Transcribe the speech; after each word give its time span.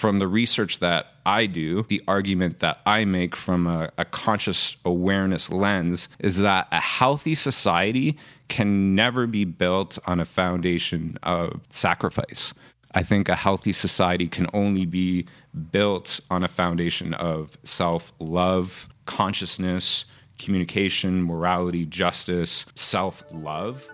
from 0.00 0.18
the 0.18 0.26
research 0.26 0.78
that 0.78 1.12
I 1.26 1.44
do, 1.44 1.82
the 1.90 2.02
argument 2.08 2.60
that 2.60 2.80
I 2.86 3.04
make 3.04 3.36
from 3.36 3.66
a, 3.66 3.90
a 3.98 4.06
conscious 4.06 4.78
awareness 4.82 5.50
lens 5.50 6.08
is 6.20 6.38
that 6.38 6.68
a 6.72 6.80
healthy 6.80 7.34
society 7.34 8.16
can 8.48 8.94
never 8.94 9.26
be 9.26 9.44
built 9.44 9.98
on 10.06 10.18
a 10.18 10.24
foundation 10.24 11.18
of 11.22 11.60
sacrifice. 11.68 12.54
I 12.94 13.02
think 13.02 13.28
a 13.28 13.36
healthy 13.36 13.72
society 13.74 14.26
can 14.26 14.46
only 14.54 14.86
be 14.86 15.26
built 15.70 16.18
on 16.30 16.44
a 16.44 16.48
foundation 16.48 17.12
of 17.12 17.58
self 17.64 18.10
love, 18.20 18.88
consciousness, 19.04 20.06
communication, 20.38 21.22
morality, 21.22 21.84
justice, 21.84 22.64
self 22.74 23.22
love. 23.32 23.86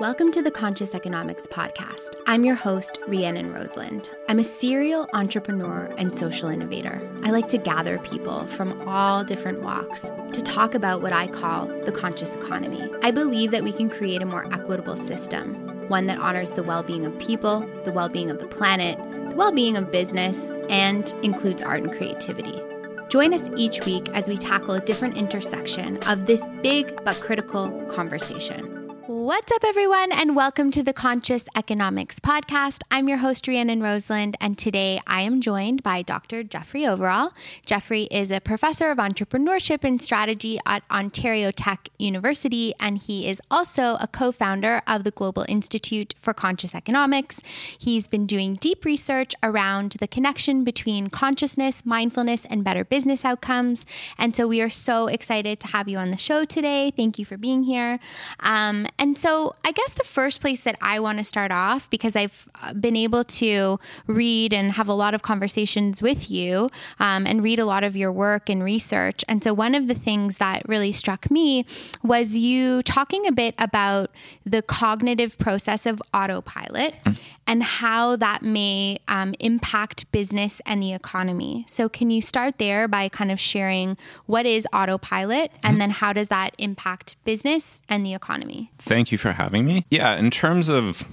Welcome 0.00 0.30
to 0.30 0.42
the 0.42 0.52
Conscious 0.52 0.94
Economics 0.94 1.44
Podcast. 1.48 2.14
I'm 2.28 2.44
your 2.44 2.54
host, 2.54 3.00
Rhiannon 3.08 3.52
Rosalind. 3.52 4.10
I'm 4.28 4.38
a 4.38 4.44
serial 4.44 5.08
entrepreneur 5.12 5.92
and 5.98 6.14
social 6.14 6.48
innovator. 6.48 7.02
I 7.24 7.32
like 7.32 7.48
to 7.48 7.58
gather 7.58 7.98
people 7.98 8.46
from 8.46 8.80
all 8.88 9.24
different 9.24 9.62
walks 9.62 10.12
to 10.34 10.40
talk 10.40 10.76
about 10.76 11.02
what 11.02 11.12
I 11.12 11.26
call 11.26 11.66
the 11.66 11.90
conscious 11.90 12.36
economy. 12.36 12.88
I 13.02 13.10
believe 13.10 13.50
that 13.50 13.64
we 13.64 13.72
can 13.72 13.90
create 13.90 14.22
a 14.22 14.26
more 14.26 14.46
equitable 14.54 14.96
system, 14.96 15.56
one 15.88 16.06
that 16.06 16.20
honors 16.20 16.52
the 16.52 16.62
well 16.62 16.84
being 16.84 17.04
of 17.04 17.18
people, 17.18 17.68
the 17.84 17.90
well 17.90 18.08
being 18.08 18.30
of 18.30 18.38
the 18.38 18.46
planet, 18.46 18.98
the 19.24 19.34
well 19.34 19.50
being 19.50 19.76
of 19.76 19.90
business, 19.90 20.52
and 20.70 21.12
includes 21.24 21.60
art 21.60 21.82
and 21.82 21.92
creativity. 21.92 22.62
Join 23.08 23.34
us 23.34 23.50
each 23.56 23.84
week 23.84 24.08
as 24.14 24.28
we 24.28 24.36
tackle 24.36 24.74
a 24.74 24.80
different 24.80 25.16
intersection 25.16 25.96
of 26.06 26.26
this 26.26 26.46
big 26.62 27.02
but 27.02 27.16
critical 27.16 27.68
conversation. 27.86 28.77
What's 29.08 29.50
up, 29.50 29.64
everyone, 29.64 30.12
and 30.12 30.36
welcome 30.36 30.70
to 30.70 30.82
the 30.82 30.92
Conscious 30.92 31.46
Economics 31.56 32.20
Podcast. 32.20 32.82
I'm 32.90 33.08
your 33.08 33.16
host, 33.16 33.48
Rhiannon 33.48 33.80
Rosalind, 33.80 34.36
and 34.38 34.58
today 34.58 35.00
I 35.06 35.22
am 35.22 35.40
joined 35.40 35.82
by 35.82 36.02
Dr. 36.02 36.42
Jeffrey 36.42 36.86
Overall. 36.86 37.32
Jeffrey 37.64 38.02
is 38.10 38.30
a 38.30 38.38
professor 38.38 38.90
of 38.90 38.98
entrepreneurship 38.98 39.82
and 39.82 40.02
strategy 40.02 40.60
at 40.66 40.82
Ontario 40.90 41.50
Tech 41.50 41.88
University, 41.98 42.74
and 42.78 42.98
he 42.98 43.26
is 43.30 43.40
also 43.50 43.96
a 43.98 44.06
co 44.06 44.30
founder 44.30 44.82
of 44.86 45.04
the 45.04 45.10
Global 45.10 45.46
Institute 45.48 46.14
for 46.18 46.34
Conscious 46.34 46.74
Economics. 46.74 47.40
He's 47.78 48.08
been 48.08 48.26
doing 48.26 48.56
deep 48.56 48.84
research 48.84 49.34
around 49.42 49.92
the 50.00 50.06
connection 50.06 50.64
between 50.64 51.08
consciousness, 51.08 51.86
mindfulness, 51.86 52.44
and 52.44 52.62
better 52.62 52.84
business 52.84 53.24
outcomes. 53.24 53.86
And 54.18 54.36
so 54.36 54.46
we 54.46 54.60
are 54.60 54.68
so 54.68 55.06
excited 55.06 55.60
to 55.60 55.68
have 55.68 55.88
you 55.88 55.96
on 55.96 56.10
the 56.10 56.18
show 56.18 56.44
today. 56.44 56.92
Thank 56.94 57.18
you 57.18 57.24
for 57.24 57.38
being 57.38 57.62
here. 57.62 58.00
Um, 58.40 58.86
and 58.98 59.16
so, 59.16 59.54
I 59.64 59.72
guess 59.72 59.94
the 59.94 60.04
first 60.04 60.40
place 60.40 60.62
that 60.62 60.76
I 60.80 60.98
want 60.98 61.18
to 61.18 61.24
start 61.24 61.52
off, 61.52 61.88
because 61.88 62.16
I've 62.16 62.48
uh, 62.62 62.72
been 62.72 62.96
able 62.96 63.22
to 63.24 63.78
read 64.06 64.52
and 64.52 64.72
have 64.72 64.88
a 64.88 64.92
lot 64.92 65.14
of 65.14 65.22
conversations 65.22 66.02
with 66.02 66.30
you 66.30 66.68
um, 66.98 67.26
and 67.26 67.42
read 67.42 67.60
a 67.60 67.64
lot 67.64 67.84
of 67.84 67.96
your 67.96 68.10
work 68.10 68.48
and 68.48 68.62
research. 68.62 69.24
And 69.28 69.42
so, 69.44 69.54
one 69.54 69.74
of 69.74 69.86
the 69.86 69.94
things 69.94 70.38
that 70.38 70.68
really 70.68 70.90
struck 70.90 71.30
me 71.30 71.64
was 72.02 72.36
you 72.36 72.82
talking 72.82 73.26
a 73.26 73.32
bit 73.32 73.54
about 73.58 74.10
the 74.44 74.62
cognitive 74.62 75.38
process 75.38 75.86
of 75.86 76.02
autopilot 76.12 76.94
mm. 77.04 77.20
And 77.48 77.62
how 77.62 78.14
that 78.16 78.42
may 78.42 78.98
um, 79.08 79.34
impact 79.40 80.10
business 80.12 80.60
and 80.66 80.82
the 80.82 80.92
economy. 80.92 81.64
So, 81.66 81.88
can 81.88 82.10
you 82.10 82.20
start 82.20 82.58
there 82.58 82.86
by 82.86 83.08
kind 83.08 83.32
of 83.32 83.40
sharing 83.40 83.96
what 84.26 84.46
is 84.46 84.68
autopilot 84.72 85.50
and 85.62 85.76
mm. 85.76 85.78
then 85.80 85.90
how 85.90 86.12
does 86.12 86.28
that 86.28 86.54
impact 86.58 87.16
business 87.24 87.80
and 87.88 88.04
the 88.04 88.14
economy? 88.14 88.70
Thank 88.78 89.10
you 89.10 89.18
for 89.18 89.32
having 89.32 89.64
me. 89.64 89.86
Yeah, 89.90 90.14
in 90.16 90.30
terms 90.30 90.68
of 90.68 91.08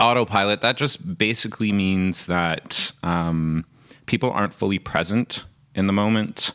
autopilot, 0.00 0.60
that 0.62 0.76
just 0.76 1.16
basically 1.16 1.70
means 1.70 2.26
that 2.26 2.92
um, 3.04 3.64
people 4.06 4.30
aren't 4.30 4.52
fully 4.52 4.80
present 4.80 5.44
in 5.74 5.86
the 5.86 5.92
moment. 5.92 6.52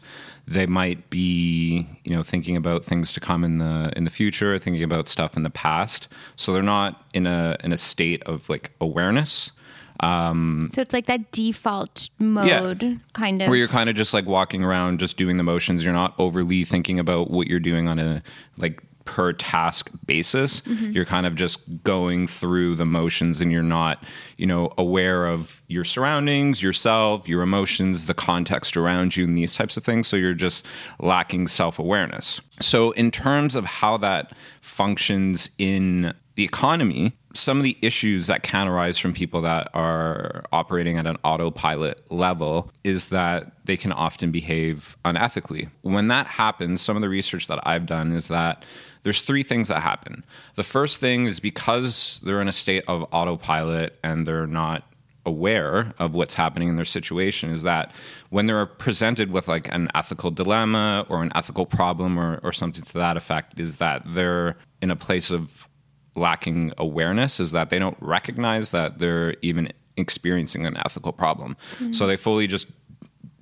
They 0.50 0.66
might 0.66 1.10
be, 1.10 1.86
you 2.06 2.16
know, 2.16 2.24
thinking 2.24 2.56
about 2.56 2.86
things 2.86 3.12
to 3.14 3.20
come 3.20 3.44
in 3.44 3.58
the 3.58 3.92
in 3.98 4.06
the 4.06 4.10
future, 4.10 4.58
thinking 4.58 4.84
about 4.84 5.10
stuff 5.10 5.36
in 5.36 5.44
the 5.44 5.50
past. 5.50 6.08
So 6.38 6.54
they're 6.54 6.64
not 6.64 7.06
in 7.14 7.28
a 7.28 7.58
in 7.64 7.74
a 7.74 7.78
state 7.78 8.24
of 8.24 8.50
like 8.50 8.72
awareness. 8.80 9.52
Um, 10.00 10.70
so 10.72 10.82
it's 10.82 10.94
like 10.94 11.08
that 11.08 11.32
default 11.32 12.10
mode 12.20 12.84
yeah, 12.84 12.96
kind 13.14 13.42
of 13.42 13.50
where 13.50 13.58
you're 13.58 13.68
kind 13.68 13.90
of 13.90 13.96
just 13.96 14.14
like 14.14 14.26
walking 14.26 14.64
around, 14.64 15.00
just 15.00 15.18
doing 15.18 15.38
the 15.38 15.44
motions. 15.44 15.84
You're 15.84 15.94
not 15.94 16.14
overly 16.18 16.64
thinking 16.64 17.00
about 17.00 17.32
what 17.32 17.48
you're 17.48 17.60
doing 17.60 17.88
on 17.88 18.00
a 18.00 18.22
like 18.58 18.82
per 19.08 19.34
task 19.34 19.90
basis. 20.06 20.62
Mm-hmm. 20.62 20.92
You're 20.92 21.06
kind 21.06 21.26
of 21.26 21.34
just 21.34 21.84
going 21.84 22.28
through 22.28 22.76
the 22.76 22.86
motions 22.86 23.42
and 23.42 23.52
you're 23.52 23.64
not, 23.64 24.04
you 24.36 24.46
know, 24.46 24.72
aware 24.78 25.26
of 25.26 25.62
your 25.68 25.84
surroundings, 25.84 26.62
yourself, 26.62 27.28
your 27.28 27.42
emotions, 27.42 28.06
the 28.06 28.14
context 28.14 28.78
around 28.78 29.16
you, 29.16 29.24
and 29.24 29.38
these 29.38 29.56
types 29.56 29.78
of 29.78 29.84
things. 29.84 30.08
So 30.08 30.18
you're 30.18 30.34
just 30.34 30.66
lacking 31.00 31.48
self 31.48 31.80
awareness. 31.80 32.42
So, 32.60 32.92
in 32.92 33.10
terms 33.10 33.56
of 33.56 33.66
how 33.66 33.98
that 33.98 34.34
functions 34.62 35.50
in 35.58 36.14
the 36.36 36.44
economy, 36.44 37.14
some 37.34 37.58
of 37.58 37.64
the 37.64 37.78
issues 37.82 38.28
that 38.28 38.44
can 38.44 38.68
arise 38.68 38.98
from 38.98 39.14
people 39.14 39.42
that 39.42 39.70
are 39.74 40.44
operating 40.52 40.98
at 40.98 41.08
an 41.08 41.18
autopilot 41.24 42.12
level 42.12 42.72
is 42.84 43.08
that 43.08 43.52
they 43.66 43.78
can 43.78 43.92
often 43.92 44.32
behave 44.32 44.96
unethically. 45.06 45.70
When 45.82 46.08
that 46.10 46.28
happens, 46.28 46.82
some 46.82 46.96
of 46.96 47.02
the 47.02 47.10
research 47.10 47.48
that 47.48 47.60
I've 47.66 47.86
done 47.86 48.12
is 48.12 48.28
that 48.28 48.64
there's 49.04 49.22
three 49.22 49.44
things 49.44 49.68
that 49.68 49.82
happen. 49.82 50.24
The 50.56 50.64
first 50.64 51.00
thing 51.00 51.26
is 51.26 51.40
because 51.40 52.20
they're 52.24 52.42
in 52.42 52.48
a 52.48 52.54
state 52.54 52.84
of 52.88 53.08
autopilot 53.12 53.98
and 54.04 54.28
they're 54.28 54.48
not 54.48 54.84
aware 55.28 55.94
of 56.00 56.16
what's 56.16 56.36
happening 56.36 56.70
in 56.70 56.78
their 56.78 56.86
situation 56.86 57.52
is 57.52 57.64
that 57.64 57.92
when 58.30 58.48
they're 58.48 58.66
presented 58.66 59.30
with 59.30 59.48
like 59.48 59.72
an 59.74 59.90
ethical 59.94 60.32
dilemma 60.32 61.06
or 61.10 61.22
an 61.22 61.32
ethical 61.36 61.66
problem 61.66 62.18
or, 62.18 62.40
or 62.44 62.54
something 62.54 62.84
to 62.84 62.94
that 62.94 63.18
effect 63.18 63.60
is 63.60 63.78
that 63.78 64.02
they're 64.06 64.56
in 64.82 64.90
a 64.90 64.96
place 64.96 65.30
of 65.30 65.68
lacking 66.16 66.72
awareness 66.78 67.40
is 67.42 67.52
that 67.52 67.70
they 67.70 67.78
don't 67.78 67.98
recognize 68.00 68.72
that 68.72 69.00
they're 69.00 69.36
even 69.42 69.70
experiencing 69.98 70.66
an 70.66 70.78
ethical 70.86 71.12
problem 71.12 71.58
mm-hmm. 71.76 71.92
so 71.92 72.08
they 72.08 72.16
fully 72.16 72.48
just 72.48 72.68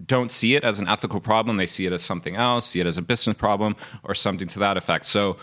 don't 0.05 0.31
see 0.31 0.55
it 0.55 0.63
as 0.63 0.79
an 0.79 0.87
ethical 0.87 1.19
problem. 1.19 1.57
They 1.57 1.65
see 1.65 1.85
it 1.85 1.93
as 1.93 2.03
something 2.03 2.35
else, 2.35 2.67
see 2.67 2.79
it 2.79 2.87
as 2.87 2.97
a 2.97 3.01
business 3.01 3.35
problem 3.35 3.75
or 4.03 4.15
something 4.15 4.47
to 4.49 4.59
that 4.59 4.77
effect. 4.77 5.07
So, 5.07 5.37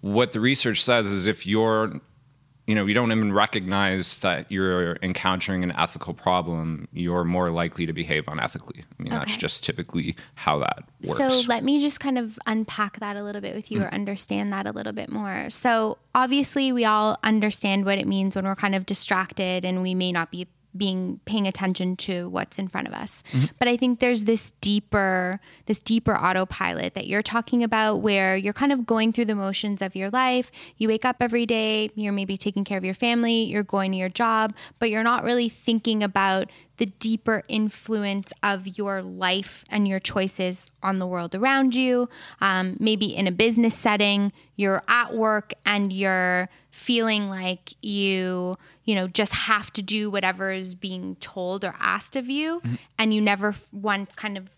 what 0.00 0.32
the 0.32 0.40
research 0.40 0.82
says 0.82 1.06
is 1.06 1.26
if 1.26 1.46
you're 1.46 2.00
you 2.66 2.76
know, 2.76 2.86
you 2.86 2.94
don't 2.94 3.10
even 3.10 3.32
recognize 3.32 4.20
that 4.20 4.50
you're 4.50 4.96
encountering 5.02 5.64
an 5.64 5.72
ethical 5.72 6.14
problem, 6.14 6.86
you're 6.92 7.24
more 7.24 7.50
likely 7.50 7.86
to 7.86 7.92
behave 7.92 8.24
unethically. 8.26 8.84
I 8.98 9.02
mean, 9.02 9.12
okay. 9.12 9.18
that's 9.18 9.36
just 9.36 9.64
typically 9.64 10.14
how 10.36 10.58
that 10.60 10.84
works. 11.04 11.18
So, 11.18 11.48
let 11.48 11.64
me 11.64 11.80
just 11.80 11.98
kind 11.98 12.18
of 12.18 12.38
unpack 12.46 13.00
that 13.00 13.16
a 13.16 13.22
little 13.24 13.40
bit 13.40 13.56
with 13.56 13.72
you 13.72 13.80
mm. 13.80 13.86
or 13.86 13.92
understand 13.92 14.52
that 14.52 14.68
a 14.68 14.72
little 14.72 14.92
bit 14.92 15.10
more. 15.10 15.50
So, 15.50 15.98
obviously, 16.14 16.70
we 16.70 16.84
all 16.84 17.18
understand 17.24 17.84
what 17.84 17.98
it 17.98 18.06
means 18.06 18.36
when 18.36 18.44
we're 18.44 18.54
kind 18.54 18.76
of 18.76 18.86
distracted 18.86 19.64
and 19.64 19.82
we 19.82 19.94
may 19.94 20.12
not 20.12 20.30
be 20.30 20.46
being 20.76 21.20
paying 21.24 21.46
attention 21.46 21.96
to 21.96 22.28
what's 22.28 22.58
in 22.58 22.68
front 22.68 22.88
of 22.88 22.94
us. 22.94 23.22
Mm-hmm. 23.32 23.46
But 23.58 23.68
I 23.68 23.76
think 23.76 24.00
there's 24.00 24.24
this 24.24 24.52
deeper 24.60 25.40
this 25.66 25.80
deeper 25.80 26.16
autopilot 26.16 26.94
that 26.94 27.06
you're 27.06 27.22
talking 27.22 27.62
about 27.62 27.96
where 27.96 28.36
you're 28.36 28.52
kind 28.52 28.72
of 28.72 28.86
going 28.86 29.12
through 29.12 29.26
the 29.26 29.34
motions 29.34 29.82
of 29.82 29.94
your 29.94 30.10
life. 30.10 30.50
You 30.76 30.88
wake 30.88 31.04
up 31.04 31.16
every 31.20 31.46
day, 31.46 31.90
you're 31.94 32.12
maybe 32.12 32.36
taking 32.36 32.64
care 32.64 32.78
of 32.78 32.84
your 32.84 32.94
family, 32.94 33.44
you're 33.44 33.62
going 33.62 33.92
to 33.92 33.98
your 33.98 34.08
job, 34.08 34.54
but 34.78 34.90
you're 34.90 35.02
not 35.02 35.24
really 35.24 35.48
thinking 35.48 36.02
about 36.02 36.50
the 36.78 36.86
deeper 36.86 37.44
influence 37.48 38.32
of 38.42 38.78
your 38.78 39.02
life 39.02 39.64
and 39.70 39.86
your 39.86 40.00
choices 40.00 40.68
on 40.82 40.98
the 40.98 41.06
world 41.06 41.34
around 41.34 41.74
you. 41.74 42.08
Um, 42.40 42.76
maybe 42.80 43.14
in 43.14 43.26
a 43.26 43.30
business 43.30 43.76
setting, 43.76 44.32
you're 44.56 44.82
at 44.88 45.14
work 45.14 45.52
and 45.64 45.92
you're 45.92 46.48
feeling 46.72 47.28
like 47.28 47.74
you, 47.84 48.56
you 48.84 48.94
know, 48.94 49.06
just 49.06 49.34
have 49.34 49.72
to 49.74 49.82
do 49.82 50.10
whatever 50.10 50.50
is 50.50 50.74
being 50.74 51.14
told 51.16 51.64
or 51.64 51.74
asked 51.78 52.16
of 52.16 52.28
you. 52.28 52.60
Mm-hmm. 52.60 52.74
And 52.98 53.14
you 53.14 53.20
never 53.20 53.54
once 53.70 54.16
kind 54.16 54.36
of 54.38 54.50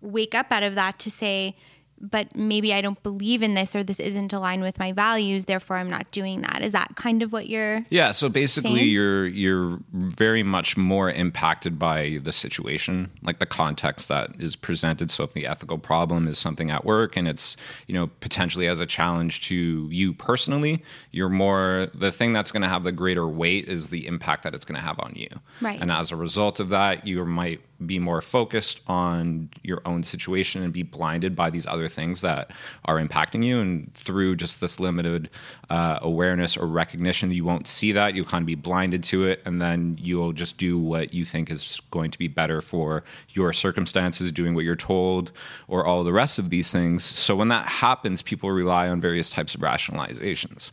wake 0.00 0.34
up 0.34 0.52
out 0.52 0.62
of 0.62 0.76
that 0.76 0.98
to 1.00 1.10
say, 1.10 1.56
but 2.00 2.34
maybe 2.36 2.72
I 2.72 2.80
don't 2.80 3.02
believe 3.02 3.42
in 3.42 3.54
this 3.54 3.74
or 3.74 3.82
this 3.82 4.00
isn't 4.00 4.32
aligned 4.32 4.62
with 4.62 4.78
my 4.78 4.92
values, 4.92 5.46
therefore 5.46 5.76
I'm 5.76 5.90
not 5.90 6.10
doing 6.10 6.42
that. 6.42 6.62
Is 6.62 6.72
that 6.72 6.96
kind 6.96 7.22
of 7.22 7.32
what 7.32 7.48
you're 7.48 7.84
Yeah, 7.90 8.12
so 8.12 8.28
basically 8.28 8.76
saying? 8.76 8.88
you're 8.88 9.26
you're 9.26 9.78
very 9.92 10.42
much 10.42 10.76
more 10.76 11.10
impacted 11.10 11.78
by 11.78 12.18
the 12.22 12.32
situation, 12.32 13.10
like 13.22 13.38
the 13.38 13.46
context 13.46 14.08
that 14.08 14.30
is 14.38 14.56
presented. 14.56 15.10
So 15.10 15.24
if 15.24 15.32
the 15.32 15.46
ethical 15.46 15.78
problem 15.78 16.28
is 16.28 16.38
something 16.38 16.70
at 16.70 16.84
work 16.84 17.16
and 17.16 17.26
it's, 17.26 17.56
you 17.86 17.94
know, 17.94 18.08
potentially 18.20 18.66
as 18.66 18.80
a 18.80 18.86
challenge 18.86 19.40
to 19.48 19.88
you 19.90 20.12
personally, 20.12 20.82
you're 21.10 21.28
more 21.28 21.88
the 21.94 22.12
thing 22.12 22.32
that's 22.32 22.52
going 22.52 22.62
to 22.62 22.68
have 22.68 22.84
the 22.84 22.92
greater 22.92 23.26
weight 23.26 23.68
is 23.68 23.90
the 23.90 24.06
impact 24.06 24.42
that 24.42 24.54
it's 24.54 24.64
going 24.64 24.78
to 24.78 24.86
have 24.86 24.98
on 25.00 25.12
you. 25.14 25.28
Right. 25.60 25.80
And 25.80 25.90
as 25.90 26.12
a 26.12 26.16
result 26.16 26.60
of 26.60 26.68
that, 26.70 27.06
you 27.06 27.24
might 27.24 27.60
be 27.84 27.98
more 27.98 28.20
focused 28.20 28.80
on 28.86 29.50
your 29.62 29.82
own 29.84 30.02
situation 30.02 30.62
and 30.62 30.72
be 30.72 30.82
blinded 30.82 31.36
by 31.36 31.50
these 31.50 31.66
other 31.66 31.88
things 31.88 32.20
that 32.22 32.50
are 32.84 32.96
impacting 32.96 33.44
you. 33.44 33.60
And 33.60 33.92
through 33.94 34.36
just 34.36 34.60
this 34.60 34.80
limited 34.80 35.28
uh, 35.68 35.98
awareness 36.00 36.56
or 36.56 36.66
recognition, 36.66 37.30
you 37.30 37.44
won't 37.44 37.66
see 37.66 37.92
that. 37.92 38.14
You'll 38.14 38.24
kind 38.24 38.42
of 38.42 38.46
be 38.46 38.54
blinded 38.54 39.02
to 39.04 39.26
it. 39.26 39.42
And 39.44 39.60
then 39.60 39.98
you'll 40.00 40.32
just 40.32 40.56
do 40.56 40.78
what 40.78 41.12
you 41.12 41.24
think 41.24 41.50
is 41.50 41.80
going 41.90 42.10
to 42.10 42.18
be 42.18 42.28
better 42.28 42.60
for 42.60 43.04
your 43.30 43.52
circumstances, 43.52 44.32
doing 44.32 44.54
what 44.54 44.64
you're 44.64 44.74
told, 44.76 45.32
or 45.68 45.84
all 45.84 46.04
the 46.04 46.12
rest 46.12 46.38
of 46.38 46.50
these 46.50 46.72
things. 46.72 47.04
So 47.04 47.36
when 47.36 47.48
that 47.48 47.66
happens, 47.66 48.22
people 48.22 48.50
rely 48.50 48.88
on 48.88 49.00
various 49.00 49.30
types 49.30 49.54
of 49.54 49.60
rationalizations. 49.60 50.70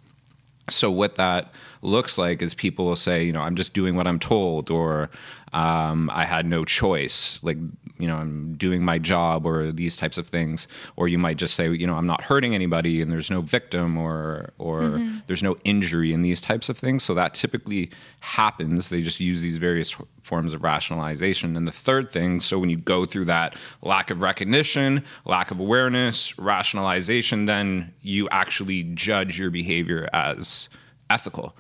So 0.69 0.89
what 0.89 1.15
that 1.15 1.51
looks 1.81 2.17
like 2.17 2.41
is 2.41 2.53
people 2.53 2.85
will 2.85 2.95
say, 2.95 3.23
you 3.23 3.33
know, 3.33 3.41
I'm 3.41 3.55
just 3.55 3.73
doing 3.73 3.95
what 3.95 4.07
I'm 4.07 4.19
told, 4.19 4.69
or 4.69 5.09
um, 5.51 6.09
I 6.13 6.23
had 6.25 6.45
no 6.45 6.63
choice, 6.63 7.43
like 7.43 7.57
you 7.97 8.07
know, 8.07 8.17
I'm 8.17 8.55
doing 8.55 8.83
my 8.83 8.97
job, 8.97 9.45
or 9.45 9.71
these 9.71 9.97
types 9.97 10.17
of 10.17 10.27
things. 10.27 10.67
Or 10.95 11.07
you 11.07 11.17
might 11.17 11.37
just 11.37 11.55
say, 11.55 11.69
you 11.69 11.87
know, 11.87 11.95
I'm 11.95 12.07
not 12.07 12.21
hurting 12.21 12.55
anybody, 12.55 13.01
and 13.01 13.11
there's 13.11 13.31
no 13.31 13.41
victim, 13.41 13.97
or 13.97 14.51
or 14.57 14.81
mm-hmm. 14.81 15.17
there's 15.27 15.43
no 15.43 15.57
injury, 15.63 16.13
and 16.13 16.23
these 16.23 16.41
types 16.41 16.69
of 16.69 16.77
things. 16.77 17.03
So 17.03 17.13
that 17.13 17.33
typically 17.33 17.91
happens. 18.19 18.89
They 18.89 19.01
just 19.01 19.19
use 19.19 19.41
these 19.41 19.57
various 19.57 19.95
forms 20.21 20.53
of 20.53 20.63
rationalization. 20.63 21.55
And 21.55 21.67
the 21.67 21.71
third 21.71 22.11
thing, 22.11 22.39
so 22.41 22.57
when 22.59 22.69
you 22.69 22.77
go 22.77 23.05
through 23.05 23.25
that 23.25 23.55
lack 23.81 24.09
of 24.09 24.21
recognition, 24.21 25.03
lack 25.25 25.51
of 25.51 25.59
awareness, 25.59 26.37
rationalization, 26.39 27.45
then 27.45 27.93
you 28.01 28.29
actually 28.29 28.83
judge 28.83 29.39
your 29.39 29.49
behavior 29.51 30.09
as 30.13 30.69
ethical. 31.09 31.55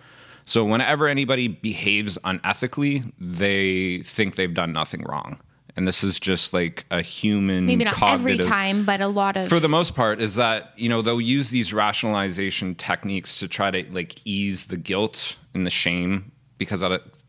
So 0.45 0.65
whenever 0.65 1.07
anybody 1.07 1.47
behaves 1.47 2.17
unethically, 2.19 3.11
they 3.19 4.01
think 4.03 4.35
they've 4.35 4.53
done 4.53 4.73
nothing 4.73 5.03
wrong. 5.03 5.39
And 5.75 5.87
this 5.87 6.03
is 6.03 6.19
just 6.19 6.53
like 6.53 6.85
a 6.91 7.01
human 7.01 7.65
maybe 7.65 7.83
not 7.83 8.01
every 8.03 8.37
time, 8.37 8.85
but 8.85 9.01
a 9.01 9.07
lot 9.07 9.37
of 9.37 9.47
for 9.47 9.59
the 9.59 9.69
most 9.69 9.95
part 9.95 10.21
is 10.21 10.35
that 10.35 10.71
you 10.75 10.87
know 10.87 11.01
they'll 11.01 11.19
use 11.19 11.49
these 11.49 11.73
rationalization 11.73 12.75
techniques 12.75 13.39
to 13.39 13.47
try 13.47 13.71
to 13.71 13.91
like 13.91 14.15
ease 14.23 14.67
the 14.67 14.77
guilt 14.77 15.37
and 15.53 15.65
the 15.65 15.71
shame 15.71 16.31
because 16.57 16.83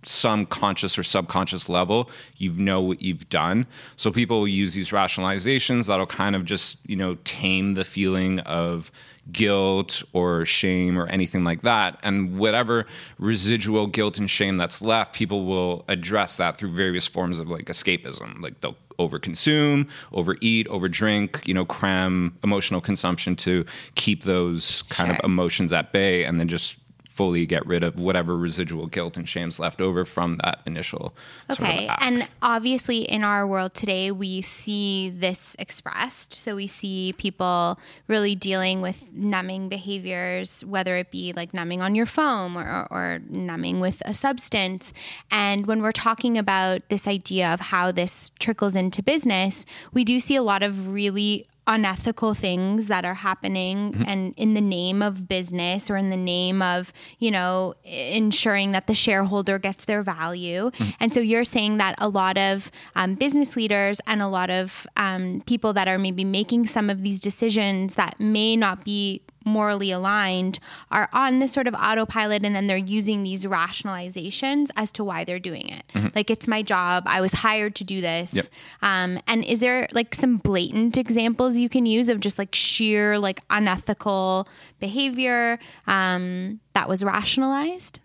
some 0.06 0.46
conscious 0.46 0.98
or 0.98 1.02
subconscious 1.02 1.68
level 1.68 2.10
you 2.36 2.52
know 2.52 2.80
what 2.80 3.00
you've 3.00 3.28
done 3.28 3.66
so 3.96 4.10
people 4.10 4.40
will 4.40 4.48
use 4.48 4.74
these 4.74 4.90
rationalizations 4.90 5.86
that'll 5.86 6.06
kind 6.06 6.36
of 6.36 6.44
just 6.44 6.78
you 6.88 6.96
know 6.96 7.16
tame 7.24 7.74
the 7.74 7.84
feeling 7.84 8.38
of 8.40 8.90
guilt 9.32 10.02
or 10.12 10.44
shame 10.44 10.98
or 10.98 11.06
anything 11.06 11.44
like 11.44 11.62
that. 11.62 11.98
And 12.02 12.38
whatever 12.38 12.86
residual 13.18 13.86
guilt 13.86 14.18
and 14.18 14.30
shame 14.30 14.56
that's 14.56 14.82
left, 14.82 15.14
people 15.14 15.44
will 15.44 15.84
address 15.88 16.36
that 16.36 16.56
through 16.56 16.72
various 16.72 17.06
forms 17.06 17.38
of 17.38 17.48
like 17.48 17.66
escapism. 17.66 18.40
Like 18.40 18.60
they'll 18.60 18.76
overconsume, 18.98 19.88
overeat, 20.12 20.68
overdrink, 20.68 21.46
you 21.46 21.54
know, 21.54 21.64
cram 21.64 22.36
emotional 22.44 22.80
consumption 22.80 23.34
to 23.36 23.64
keep 23.94 24.22
those 24.22 24.82
kind 24.82 25.08
sure. 25.08 25.16
of 25.16 25.24
emotions 25.24 25.72
at 25.72 25.92
bay 25.92 26.24
and 26.24 26.38
then 26.38 26.48
just 26.48 26.78
fully 27.14 27.46
get 27.46 27.64
rid 27.66 27.82
of 27.82 27.98
whatever 27.98 28.36
residual 28.36 28.86
guilt 28.86 29.16
and 29.16 29.28
shame's 29.28 29.58
left 29.58 29.80
over 29.80 30.04
from 30.04 30.38
that 30.42 30.60
initial 30.66 31.14
okay 31.50 31.86
sort 31.86 31.90
of 31.90 32.06
and 32.06 32.28
obviously 32.42 33.02
in 33.02 33.22
our 33.22 33.46
world 33.46 33.72
today 33.74 34.10
we 34.10 34.42
see 34.42 35.10
this 35.10 35.56
expressed. 35.58 36.34
So 36.34 36.56
we 36.56 36.66
see 36.66 37.14
people 37.18 37.78
really 38.08 38.34
dealing 38.34 38.80
with 38.80 39.12
numbing 39.12 39.68
behaviors 39.68 40.64
whether 40.64 40.96
it 40.96 41.10
be 41.10 41.32
like 41.34 41.54
numbing 41.54 41.82
on 41.82 41.94
your 41.94 42.06
phone 42.06 42.56
or, 42.56 42.86
or 42.90 43.20
numbing 43.28 43.80
with 43.80 44.02
a 44.04 44.14
substance. 44.14 44.92
And 45.30 45.66
when 45.66 45.82
we're 45.82 45.92
talking 45.92 46.38
about 46.38 46.88
this 46.88 47.06
idea 47.06 47.52
of 47.52 47.60
how 47.60 47.92
this 47.92 48.30
trickles 48.38 48.76
into 48.76 49.02
business 49.02 49.66
we 49.92 50.04
do 50.04 50.20
see 50.20 50.36
a 50.36 50.42
lot 50.42 50.62
of 50.62 50.88
really 50.88 51.46
unethical 51.66 52.34
things 52.34 52.88
that 52.88 53.04
are 53.04 53.14
happening 53.14 53.92
mm-hmm. 53.92 54.02
and 54.06 54.34
in 54.36 54.54
the 54.54 54.60
name 54.60 55.02
of 55.02 55.26
business 55.26 55.88
or 55.90 55.96
in 55.96 56.10
the 56.10 56.16
name 56.16 56.60
of 56.60 56.92
you 57.18 57.30
know 57.30 57.74
ensuring 57.84 58.72
that 58.72 58.86
the 58.86 58.94
shareholder 58.94 59.58
gets 59.58 59.86
their 59.86 60.02
value 60.02 60.70
mm-hmm. 60.70 60.90
and 61.00 61.14
so 61.14 61.20
you're 61.20 61.44
saying 61.44 61.78
that 61.78 61.94
a 61.98 62.08
lot 62.08 62.36
of 62.36 62.70
um, 62.96 63.14
business 63.14 63.56
leaders 63.56 64.00
and 64.06 64.20
a 64.20 64.28
lot 64.28 64.50
of 64.50 64.86
um, 64.96 65.42
people 65.46 65.72
that 65.72 65.88
are 65.88 65.98
maybe 65.98 66.24
making 66.24 66.66
some 66.66 66.90
of 66.90 67.02
these 67.02 67.20
decisions 67.20 67.94
that 67.94 68.18
may 68.20 68.56
not 68.56 68.84
be 68.84 69.22
morally 69.44 69.90
aligned 69.90 70.58
are 70.90 71.08
on 71.12 71.38
this 71.38 71.52
sort 71.52 71.66
of 71.66 71.74
autopilot 71.74 72.44
and 72.44 72.54
then 72.54 72.66
they're 72.66 72.76
using 72.76 73.22
these 73.22 73.44
rationalizations 73.44 74.70
as 74.76 74.90
to 74.92 75.04
why 75.04 75.24
they're 75.24 75.38
doing 75.38 75.68
it. 75.68 75.84
Mm-hmm. 75.94 76.08
Like 76.14 76.30
it's 76.30 76.48
my 76.48 76.62
job, 76.62 77.04
I 77.06 77.20
was 77.20 77.32
hired 77.32 77.74
to 77.76 77.84
do 77.84 78.00
this. 78.00 78.34
Yep. 78.34 78.46
Um, 78.82 79.20
and 79.26 79.44
is 79.44 79.60
there 79.60 79.88
like 79.92 80.14
some 80.14 80.36
blatant 80.38 80.96
examples 80.96 81.56
you 81.56 81.68
can 81.68 81.86
use 81.86 82.08
of 82.08 82.20
just 82.20 82.38
like 82.38 82.54
sheer 82.54 83.18
like 83.18 83.40
unethical 83.50 84.48
behavior 84.80 85.58
um, 85.86 86.60
that 86.74 86.88
was 86.88 87.04
rationalized? 87.04 88.00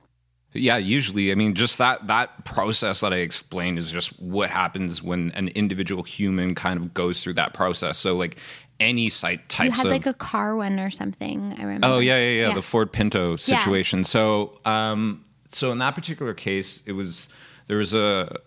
Yeah, 0.53 0.77
usually. 0.77 1.31
I 1.31 1.35
mean, 1.35 1.53
just 1.53 1.77
that 1.77 2.07
that 2.07 2.43
process 2.43 3.01
that 3.01 3.13
I 3.13 3.17
explained 3.17 3.77
is 3.77 3.91
just 3.91 4.19
what 4.19 4.49
happens 4.49 5.03
when 5.03 5.31
an 5.31 5.49
individual 5.49 6.01
human 6.01 6.55
kind 6.55 6.79
of 6.79 6.93
goes 6.93 7.21
through 7.21 7.35
that 7.35 7.53
process. 7.53 7.99
So, 7.99 8.15
like 8.15 8.39
any 8.79 9.09
site 9.09 9.47
types 9.49 9.77
you 9.77 9.77
had 9.77 9.85
of, 9.87 9.91
like 9.91 10.05
a 10.05 10.13
car 10.13 10.55
one 10.55 10.79
or 10.79 10.89
something. 10.89 11.55
I 11.57 11.63
remember. 11.63 11.87
Oh 11.87 11.99
yeah, 11.99 12.17
yeah, 12.17 12.23
yeah, 12.23 12.47
yeah. 12.49 12.53
the 12.53 12.61
Ford 12.61 12.91
Pinto 12.91 13.35
situation. 13.35 13.99
Yeah. 13.99 14.05
So, 14.05 14.59
um, 14.65 15.25
so 15.51 15.71
in 15.71 15.79
that 15.79 15.95
particular 15.95 16.33
case, 16.33 16.81
it 16.85 16.93
was 16.93 17.29
there 17.67 17.77
was 17.77 17.93
a 17.93 18.39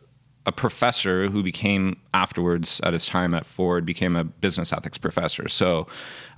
a 0.47 0.53
professor 0.53 1.29
who 1.29 1.43
became 1.43 1.97
afterwards 2.15 2.81
at 2.83 2.93
his 2.93 3.07
time 3.07 3.35
at 3.35 3.47
Ford 3.47 3.87
became 3.87 4.17
a 4.17 4.25
business 4.25 4.73
ethics 4.73 4.99
professor. 4.99 5.49
So, 5.49 5.87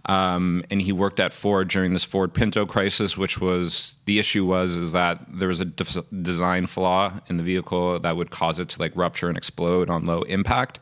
um, 0.06 0.64
and 0.70 0.82
he 0.82 0.92
worked 0.92 1.18
at 1.18 1.32
Ford 1.32 1.68
during 1.68 1.94
this 1.94 2.04
Ford 2.04 2.34
Pinto 2.34 2.66
crisis, 2.66 3.16
which 3.16 3.40
was 3.40 3.96
the 4.04 4.18
issue 4.18 4.44
was 4.44 4.74
is 4.74 4.92
that 4.92 5.24
there 5.28 5.48
was 5.48 5.60
a 5.60 5.64
de- 5.64 6.04
design 6.22 6.66
flaw 6.66 7.20
in 7.28 7.38
the 7.38 7.42
vehicle 7.42 7.98
that 7.98 8.16
would 8.16 8.30
cause 8.30 8.58
it 8.58 8.68
to 8.70 8.80
like 8.80 8.92
rupture 8.94 9.28
and 9.28 9.38
explode 9.38 9.88
on 9.88 10.04
low 10.04 10.22
impact. 10.22 10.78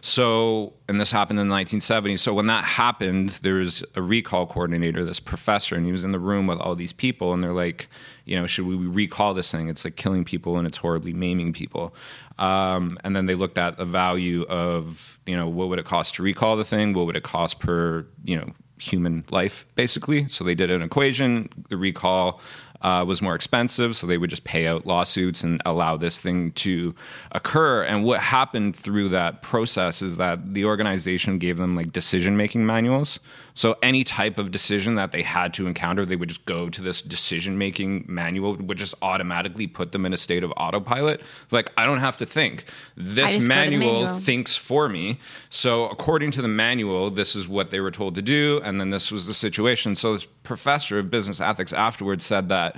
So, 0.00 0.72
and 0.88 1.00
this 1.00 1.12
happened 1.12 1.38
in 1.38 1.48
the 1.48 1.54
1970s. 1.54 2.18
So 2.20 2.34
when 2.34 2.46
that 2.48 2.64
happened, 2.64 3.30
there 3.42 3.54
was 3.54 3.84
a 3.94 4.02
recall 4.02 4.46
coordinator, 4.46 5.04
this 5.04 5.20
professor, 5.20 5.76
and 5.76 5.86
he 5.86 5.92
was 5.92 6.02
in 6.02 6.10
the 6.10 6.18
room 6.18 6.46
with 6.48 6.58
all 6.58 6.74
these 6.74 6.92
people, 6.92 7.32
and 7.32 7.44
they're 7.44 7.52
like, 7.52 7.88
you 8.24 8.38
know, 8.38 8.46
should 8.46 8.66
we 8.66 8.74
recall 8.74 9.34
this 9.34 9.50
thing? 9.52 9.68
It's 9.68 9.84
like 9.84 9.96
killing 9.96 10.24
people 10.24 10.56
and 10.56 10.66
it's 10.66 10.78
horribly 10.78 11.12
maiming 11.12 11.52
people. 11.52 11.94
Um, 12.38 12.98
and 13.04 13.14
then 13.14 13.26
they 13.26 13.34
looked 13.34 13.58
at 13.58 13.76
the 13.76 13.84
value 13.84 14.31
of, 14.48 15.20
you 15.26 15.36
know, 15.36 15.48
what 15.48 15.68
would 15.68 15.78
it 15.78 15.84
cost 15.84 16.14
to 16.16 16.22
recall 16.22 16.56
the 16.56 16.64
thing? 16.64 16.92
What 16.92 17.06
would 17.06 17.16
it 17.16 17.22
cost 17.22 17.60
per, 17.60 18.06
you 18.24 18.36
know, 18.36 18.52
human 18.78 19.24
life, 19.30 19.66
basically? 19.74 20.28
So 20.28 20.44
they 20.44 20.54
did 20.54 20.70
an 20.70 20.82
equation. 20.82 21.48
The 21.68 21.76
recall 21.76 22.40
uh, 22.82 23.04
was 23.06 23.22
more 23.22 23.34
expensive, 23.34 23.96
so 23.96 24.06
they 24.06 24.18
would 24.18 24.30
just 24.30 24.44
pay 24.44 24.66
out 24.66 24.86
lawsuits 24.86 25.42
and 25.42 25.62
allow 25.64 25.96
this 25.96 26.20
thing 26.20 26.52
to 26.52 26.94
occur. 27.30 27.82
And 27.82 28.04
what 28.04 28.20
happened 28.20 28.76
through 28.76 29.10
that 29.10 29.42
process 29.42 30.02
is 30.02 30.16
that 30.16 30.54
the 30.54 30.64
organization 30.64 31.38
gave 31.38 31.58
them 31.58 31.76
like 31.76 31.92
decision 31.92 32.36
making 32.36 32.66
manuals. 32.66 33.20
So 33.54 33.76
any 33.82 34.02
type 34.02 34.38
of 34.38 34.50
decision 34.50 34.94
that 34.96 35.12
they 35.12 35.22
had 35.22 35.52
to 35.54 35.66
encounter, 35.66 36.06
they 36.06 36.16
would 36.16 36.30
just 36.30 36.44
go 36.46 36.68
to 36.70 36.82
this 36.82 37.02
decision 37.02 37.58
making 37.58 38.06
manual, 38.08 38.56
would 38.56 38.78
just 38.78 38.94
automatically 39.02 39.66
put 39.66 39.92
them 39.92 40.06
in 40.06 40.12
a 40.12 40.16
state 40.16 40.42
of 40.42 40.52
autopilot. 40.56 41.20
Like 41.50 41.70
I 41.76 41.84
don't 41.84 41.98
have 41.98 42.16
to 42.18 42.26
think. 42.26 42.64
This 42.96 43.46
manual, 43.46 44.02
manual 44.02 44.18
thinks 44.18 44.56
for 44.56 44.88
me. 44.88 45.18
So 45.50 45.88
according 45.88 46.30
to 46.32 46.42
the 46.42 46.48
manual, 46.48 47.10
this 47.10 47.36
is 47.36 47.46
what 47.46 47.70
they 47.70 47.80
were 47.80 47.90
told 47.90 48.14
to 48.14 48.22
do, 48.22 48.60
and 48.64 48.80
then 48.80 48.90
this 48.90 49.12
was 49.12 49.26
the 49.26 49.34
situation. 49.34 49.96
So 49.96 50.14
this 50.14 50.24
professor 50.24 50.98
of 50.98 51.10
business 51.10 51.40
ethics 51.40 51.72
afterwards 51.72 52.24
said 52.24 52.48
that 52.48 52.71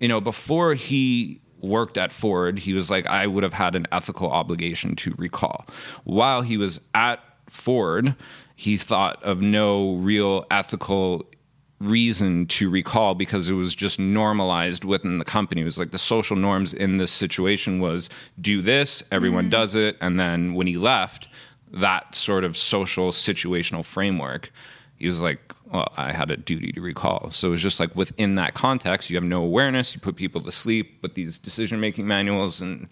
you 0.00 0.08
know, 0.08 0.20
before 0.20 0.74
he 0.74 1.40
worked 1.60 1.96
at 1.96 2.12
Ford, 2.12 2.58
he 2.60 2.72
was 2.72 2.90
like, 2.90 3.06
I 3.06 3.26
would 3.26 3.42
have 3.42 3.54
had 3.54 3.74
an 3.74 3.86
ethical 3.92 4.30
obligation 4.30 4.96
to 4.96 5.14
recall. 5.16 5.66
While 6.04 6.42
he 6.42 6.56
was 6.56 6.80
at 6.94 7.20
Ford, 7.48 8.14
he 8.54 8.76
thought 8.76 9.22
of 9.22 9.40
no 9.40 9.94
real 9.94 10.46
ethical 10.50 11.26
reason 11.78 12.46
to 12.46 12.70
recall 12.70 13.14
because 13.14 13.48
it 13.48 13.52
was 13.52 13.74
just 13.74 13.98
normalized 13.98 14.84
within 14.84 15.18
the 15.18 15.24
company. 15.24 15.60
It 15.60 15.64
was 15.64 15.78
like 15.78 15.90
the 15.90 15.98
social 15.98 16.36
norms 16.36 16.72
in 16.72 16.96
this 16.96 17.12
situation 17.12 17.80
was 17.80 18.08
do 18.40 18.62
this, 18.62 19.02
everyone 19.12 19.44
mm-hmm. 19.44 19.50
does 19.50 19.74
it, 19.74 19.96
and 20.00 20.18
then 20.18 20.54
when 20.54 20.66
he 20.66 20.78
left, 20.78 21.28
that 21.70 22.14
sort 22.14 22.44
of 22.44 22.56
social 22.56 23.10
situational 23.10 23.84
framework, 23.84 24.50
he 24.98 25.06
was 25.06 25.20
like, 25.20 25.52
well, 25.70 25.92
I 25.96 26.12
had 26.12 26.30
a 26.30 26.36
duty 26.36 26.72
to 26.72 26.80
recall. 26.80 27.30
So 27.32 27.48
it 27.48 27.50
was 27.52 27.62
just 27.62 27.80
like 27.80 27.94
within 27.94 28.36
that 28.36 28.54
context, 28.54 29.10
you 29.10 29.16
have 29.16 29.24
no 29.24 29.42
awareness, 29.42 29.94
you 29.94 30.00
put 30.00 30.16
people 30.16 30.40
to 30.42 30.52
sleep 30.52 30.98
with 31.02 31.14
these 31.14 31.38
decision 31.38 31.80
making 31.80 32.06
manuals, 32.06 32.60
and 32.60 32.88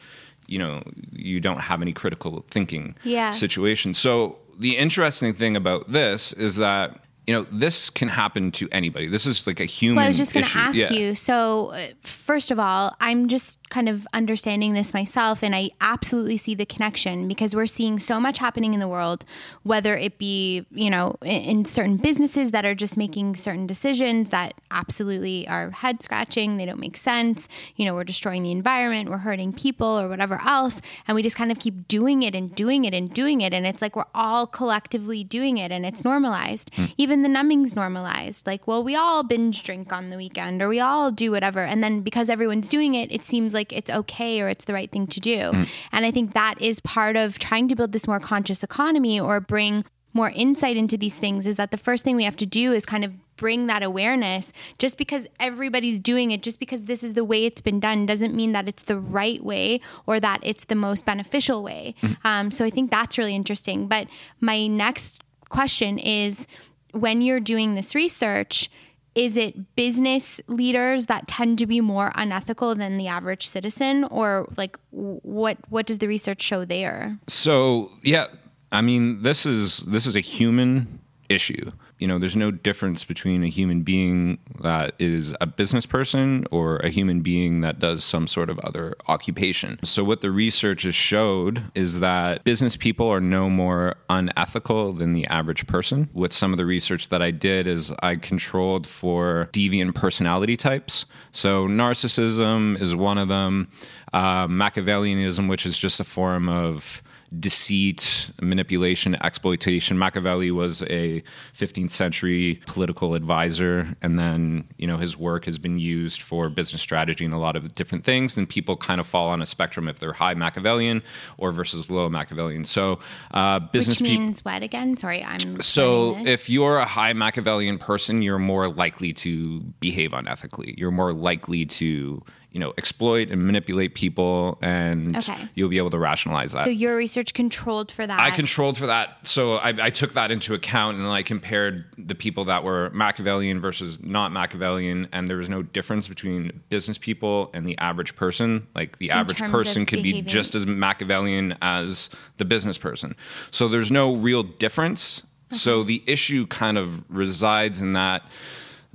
you 0.46 0.58
know, 0.58 0.82
you 1.12 1.40
don't 1.40 1.60
have 1.60 1.80
any 1.80 1.92
critical 1.92 2.44
thinking 2.50 2.94
yeah. 3.04 3.30
situation. 3.30 3.94
So 3.94 4.36
the 4.58 4.76
interesting 4.76 5.34
thing 5.34 5.56
about 5.56 5.90
this 5.90 6.32
is 6.32 6.56
that 6.56 7.03
you 7.26 7.34
know, 7.34 7.46
this 7.50 7.88
can 7.90 8.08
happen 8.08 8.50
to 8.52 8.68
anybody. 8.70 9.06
This 9.06 9.24
is 9.26 9.46
like 9.46 9.60
a 9.60 9.64
human. 9.64 9.96
Well, 9.96 10.04
I 10.04 10.08
was 10.08 10.18
just 10.18 10.34
going 10.34 10.44
to 10.46 10.58
ask 10.58 10.76
Yeah. 10.78 10.92
you. 10.92 11.14
So, 11.14 11.68
uh, 11.74 11.78
first 12.02 12.50
of 12.50 12.58
all, 12.58 12.94
I'm 13.00 13.28
just 13.28 13.58
kind 13.70 13.88
of 13.88 14.06
understanding 14.12 14.74
this 14.74 14.92
myself, 14.94 15.42
and 15.42 15.54
I 15.54 15.70
absolutely 15.80 16.36
see 16.36 16.54
the 16.54 16.66
connection 16.66 17.26
because 17.26 17.56
we're 17.56 17.66
seeing 17.66 17.98
so 17.98 18.20
much 18.20 18.38
happening 18.38 18.74
in 18.74 18.78
the 18.80 18.86
world, 18.88 19.24
whether 19.62 19.96
it 19.96 20.18
be, 20.18 20.66
you 20.70 20.90
know, 20.90 21.16
in, 21.22 21.42
in 21.42 21.64
certain 21.64 21.96
businesses 21.96 22.50
that 22.50 22.64
are 22.64 22.74
just 22.74 22.96
making 22.96 23.36
certain 23.36 23.66
decisions 23.66 24.28
that 24.28 24.54
absolutely 24.70 25.48
are 25.48 25.70
head 25.70 26.02
scratching, 26.02 26.56
they 26.58 26.66
don't 26.66 26.78
make 26.78 26.96
sense. 26.96 27.48
You 27.76 27.84
know, 27.86 27.94
we're 27.94 28.04
destroying 28.04 28.42
the 28.42 28.52
environment, 28.52 29.08
we're 29.08 29.18
hurting 29.18 29.52
people, 29.54 29.98
or 29.98 30.08
whatever 30.08 30.40
else. 30.44 30.80
And 31.08 31.14
we 31.14 31.22
just 31.22 31.36
kind 31.36 31.50
of 31.50 31.58
keep 31.58 31.88
doing 31.88 32.22
it 32.22 32.34
and 32.34 32.54
doing 32.54 32.84
it 32.84 32.92
and 32.94 33.12
doing 33.12 33.40
it. 33.40 33.52
And 33.54 33.66
it's 33.66 33.80
like 33.80 33.96
we're 33.96 34.04
all 34.14 34.46
collectively 34.46 35.24
doing 35.24 35.58
it 35.58 35.72
and 35.72 35.86
it's 35.86 36.04
normalized. 36.04 36.70
Even 36.98 37.13
the 37.22 37.28
numbing's 37.28 37.76
normalized. 37.76 38.46
Like, 38.46 38.66
well, 38.66 38.82
we 38.82 38.96
all 38.96 39.22
binge 39.22 39.62
drink 39.62 39.92
on 39.92 40.10
the 40.10 40.16
weekend 40.16 40.62
or 40.62 40.68
we 40.68 40.80
all 40.80 41.10
do 41.10 41.30
whatever. 41.30 41.60
And 41.60 41.82
then 41.82 42.00
because 42.00 42.28
everyone's 42.28 42.68
doing 42.68 42.94
it, 42.94 43.12
it 43.12 43.24
seems 43.24 43.54
like 43.54 43.72
it's 43.72 43.90
okay 43.90 44.40
or 44.40 44.48
it's 44.48 44.64
the 44.64 44.74
right 44.74 44.90
thing 44.90 45.06
to 45.08 45.20
do. 45.20 45.52
And 45.92 46.06
I 46.06 46.10
think 46.10 46.34
that 46.34 46.60
is 46.60 46.80
part 46.80 47.16
of 47.16 47.38
trying 47.38 47.68
to 47.68 47.76
build 47.76 47.92
this 47.92 48.06
more 48.06 48.20
conscious 48.20 48.62
economy 48.62 49.20
or 49.20 49.40
bring 49.40 49.84
more 50.14 50.30
insight 50.30 50.76
into 50.76 50.96
these 50.96 51.18
things 51.18 51.46
is 51.46 51.56
that 51.56 51.72
the 51.72 51.76
first 51.76 52.04
thing 52.04 52.16
we 52.16 52.24
have 52.24 52.36
to 52.36 52.46
do 52.46 52.72
is 52.72 52.86
kind 52.86 53.04
of 53.04 53.12
bring 53.36 53.66
that 53.66 53.82
awareness 53.82 54.52
just 54.78 54.96
because 54.96 55.26
everybody's 55.40 55.98
doing 55.98 56.30
it 56.30 56.40
just 56.40 56.60
because 56.60 56.84
this 56.84 57.02
is 57.02 57.14
the 57.14 57.24
way 57.24 57.44
it's 57.44 57.60
been 57.60 57.80
done 57.80 58.06
doesn't 58.06 58.32
mean 58.32 58.52
that 58.52 58.68
it's 58.68 58.84
the 58.84 58.98
right 58.98 59.42
way 59.42 59.80
or 60.06 60.20
that 60.20 60.38
it's 60.44 60.66
the 60.66 60.76
most 60.76 61.04
beneficial 61.04 61.64
way 61.64 61.96
um, 62.22 62.52
so 62.52 62.64
i 62.64 62.70
think 62.70 62.92
that's 62.92 63.18
really 63.18 63.34
interesting 63.34 63.88
but 63.88 64.06
my 64.40 64.68
next 64.68 65.24
question 65.48 65.98
is 65.98 66.46
when 66.94 67.22
you're 67.22 67.40
doing 67.40 67.74
this 67.74 67.94
research 67.94 68.70
is 69.14 69.36
it 69.36 69.76
business 69.76 70.40
leaders 70.48 71.06
that 71.06 71.28
tend 71.28 71.56
to 71.58 71.66
be 71.66 71.80
more 71.80 72.10
unethical 72.16 72.74
than 72.74 72.96
the 72.96 73.06
average 73.06 73.46
citizen 73.46 74.04
or 74.04 74.48
like 74.56 74.78
what 74.90 75.56
what 75.68 75.86
does 75.86 75.98
the 75.98 76.08
research 76.08 76.42
show 76.42 76.64
there 76.64 77.18
So 77.28 77.90
yeah, 78.02 78.26
I 78.72 78.80
mean 78.80 79.22
this 79.22 79.46
is 79.46 79.78
this 79.78 80.06
is 80.06 80.16
a 80.16 80.20
human 80.20 81.00
issue. 81.28 81.70
You 82.04 82.08
know, 82.08 82.18
there's 82.18 82.36
no 82.36 82.50
difference 82.50 83.02
between 83.02 83.42
a 83.44 83.46
human 83.46 83.80
being 83.80 84.36
that 84.60 84.94
is 84.98 85.34
a 85.40 85.46
business 85.46 85.86
person 85.86 86.44
or 86.50 86.76
a 86.80 86.90
human 86.90 87.22
being 87.22 87.62
that 87.62 87.78
does 87.78 88.04
some 88.04 88.28
sort 88.28 88.50
of 88.50 88.58
other 88.58 88.94
occupation. 89.08 89.78
So 89.84 90.04
what 90.04 90.20
the 90.20 90.30
research 90.30 90.82
has 90.82 90.94
showed 90.94 91.62
is 91.74 92.00
that 92.00 92.44
business 92.44 92.76
people 92.76 93.08
are 93.08 93.22
no 93.22 93.48
more 93.48 93.94
unethical 94.10 94.92
than 94.92 95.14
the 95.14 95.26
average 95.28 95.66
person. 95.66 96.10
With 96.12 96.34
some 96.34 96.52
of 96.52 96.58
the 96.58 96.66
research 96.66 97.08
that 97.08 97.22
I 97.22 97.30
did 97.30 97.66
is 97.66 97.90
I 98.00 98.16
controlled 98.16 98.86
for 98.86 99.48
deviant 99.54 99.94
personality 99.94 100.58
types. 100.58 101.06
So 101.32 101.66
narcissism 101.66 102.78
is 102.82 102.94
one 102.94 103.16
of 103.16 103.28
them. 103.28 103.68
Uh, 104.12 104.46
Machiavellianism, 104.46 105.48
which 105.48 105.64
is 105.64 105.78
just 105.78 106.00
a 106.00 106.04
form 106.04 106.50
of 106.50 107.02
deceit, 107.40 108.30
manipulation, 108.40 109.16
exploitation. 109.22 109.98
Machiavelli 109.98 110.50
was 110.50 110.82
a 110.82 111.22
15th 111.56 111.90
century 111.90 112.60
political 112.66 113.14
advisor, 113.14 113.86
and 114.02 114.18
then 114.18 114.68
you 114.78 114.86
know 114.86 114.96
his 114.96 115.16
work 115.16 115.44
has 115.44 115.58
been 115.58 115.78
used 115.78 116.22
for 116.22 116.48
business 116.48 116.80
strategy 116.80 117.24
and 117.24 117.34
a 117.34 117.38
lot 117.38 117.56
of 117.56 117.74
different 117.74 118.04
things. 118.04 118.36
And 118.36 118.48
people 118.48 118.76
kind 118.76 119.00
of 119.00 119.06
fall 119.06 119.30
on 119.30 119.42
a 119.42 119.46
spectrum 119.46 119.88
if 119.88 119.98
they're 119.98 120.12
high 120.12 120.34
Machiavellian 120.34 121.02
or 121.38 121.50
versus 121.50 121.90
low 121.90 122.08
Machiavellian. 122.08 122.64
So 122.64 122.98
uh, 123.32 123.60
business 123.60 124.00
which 124.00 124.08
means 124.08 124.44
what 124.44 124.62
again 124.62 124.96
sorry 124.96 125.22
i'm 125.24 125.60
So, 125.60 126.16
if 126.26 126.48
you're 126.48 126.78
a 126.78 126.84
high 126.84 127.12
Machiavellian 127.12 127.78
person, 127.78 128.22
you're 128.22 128.38
more 128.38 128.68
likely 128.68 129.12
to 129.14 129.60
behave 129.80 130.12
unethically. 130.12 130.74
You're 130.76 130.90
more 130.90 131.12
likely 131.12 131.66
to, 131.66 132.22
you 132.54 132.60
know, 132.60 132.72
exploit 132.78 133.30
and 133.30 133.44
manipulate 133.44 133.96
people, 133.96 134.56
and 134.62 135.16
Okay. 135.16 135.36
you'll 135.54 135.68
be 135.68 135.76
able 135.78 135.90
to 135.90 135.98
rationalize 135.98 136.52
that. 136.52 136.62
So 136.62 136.70
your 136.70 136.96
research 136.96 137.34
controlled 137.34 137.90
for 137.90 138.06
that. 138.06 138.20
I 138.20 138.30
controlled 138.30 138.78
for 138.78 138.86
that, 138.86 139.18
so 139.24 139.56
I, 139.56 139.74
I 139.86 139.90
took 139.90 140.12
that 140.14 140.30
into 140.30 140.54
account, 140.54 140.96
and 140.96 141.04
then 141.04 141.12
I 141.12 141.22
compared 141.22 141.84
the 141.98 142.14
people 142.14 142.44
that 142.44 142.62
were 142.62 142.90
Machiavellian 142.90 143.60
versus 143.60 143.98
not 144.00 144.30
Machiavellian, 144.30 145.08
and 145.12 145.26
there 145.26 145.36
was 145.36 145.48
no 145.48 145.62
difference 145.62 146.06
between 146.06 146.62
business 146.68 146.96
people 146.96 147.50
and 147.52 147.66
the 147.66 147.76
average 147.78 148.14
person. 148.14 148.68
Like 148.72 148.98
the 148.98 149.10
average 149.10 149.40
person 149.40 149.84
could 149.84 150.02
be 150.04 150.22
just 150.22 150.54
as 150.54 150.64
Machiavellian 150.64 151.56
as 151.60 152.08
the 152.36 152.44
business 152.44 152.78
person. 152.78 153.16
So 153.50 153.66
there's 153.66 153.90
no 153.90 154.14
real 154.14 154.44
difference. 154.44 155.24
So 155.50 155.82
the 155.82 156.04
issue 156.06 156.46
kind 156.46 156.78
of 156.78 157.02
resides 157.10 157.82
in 157.82 157.94
that 157.94 158.22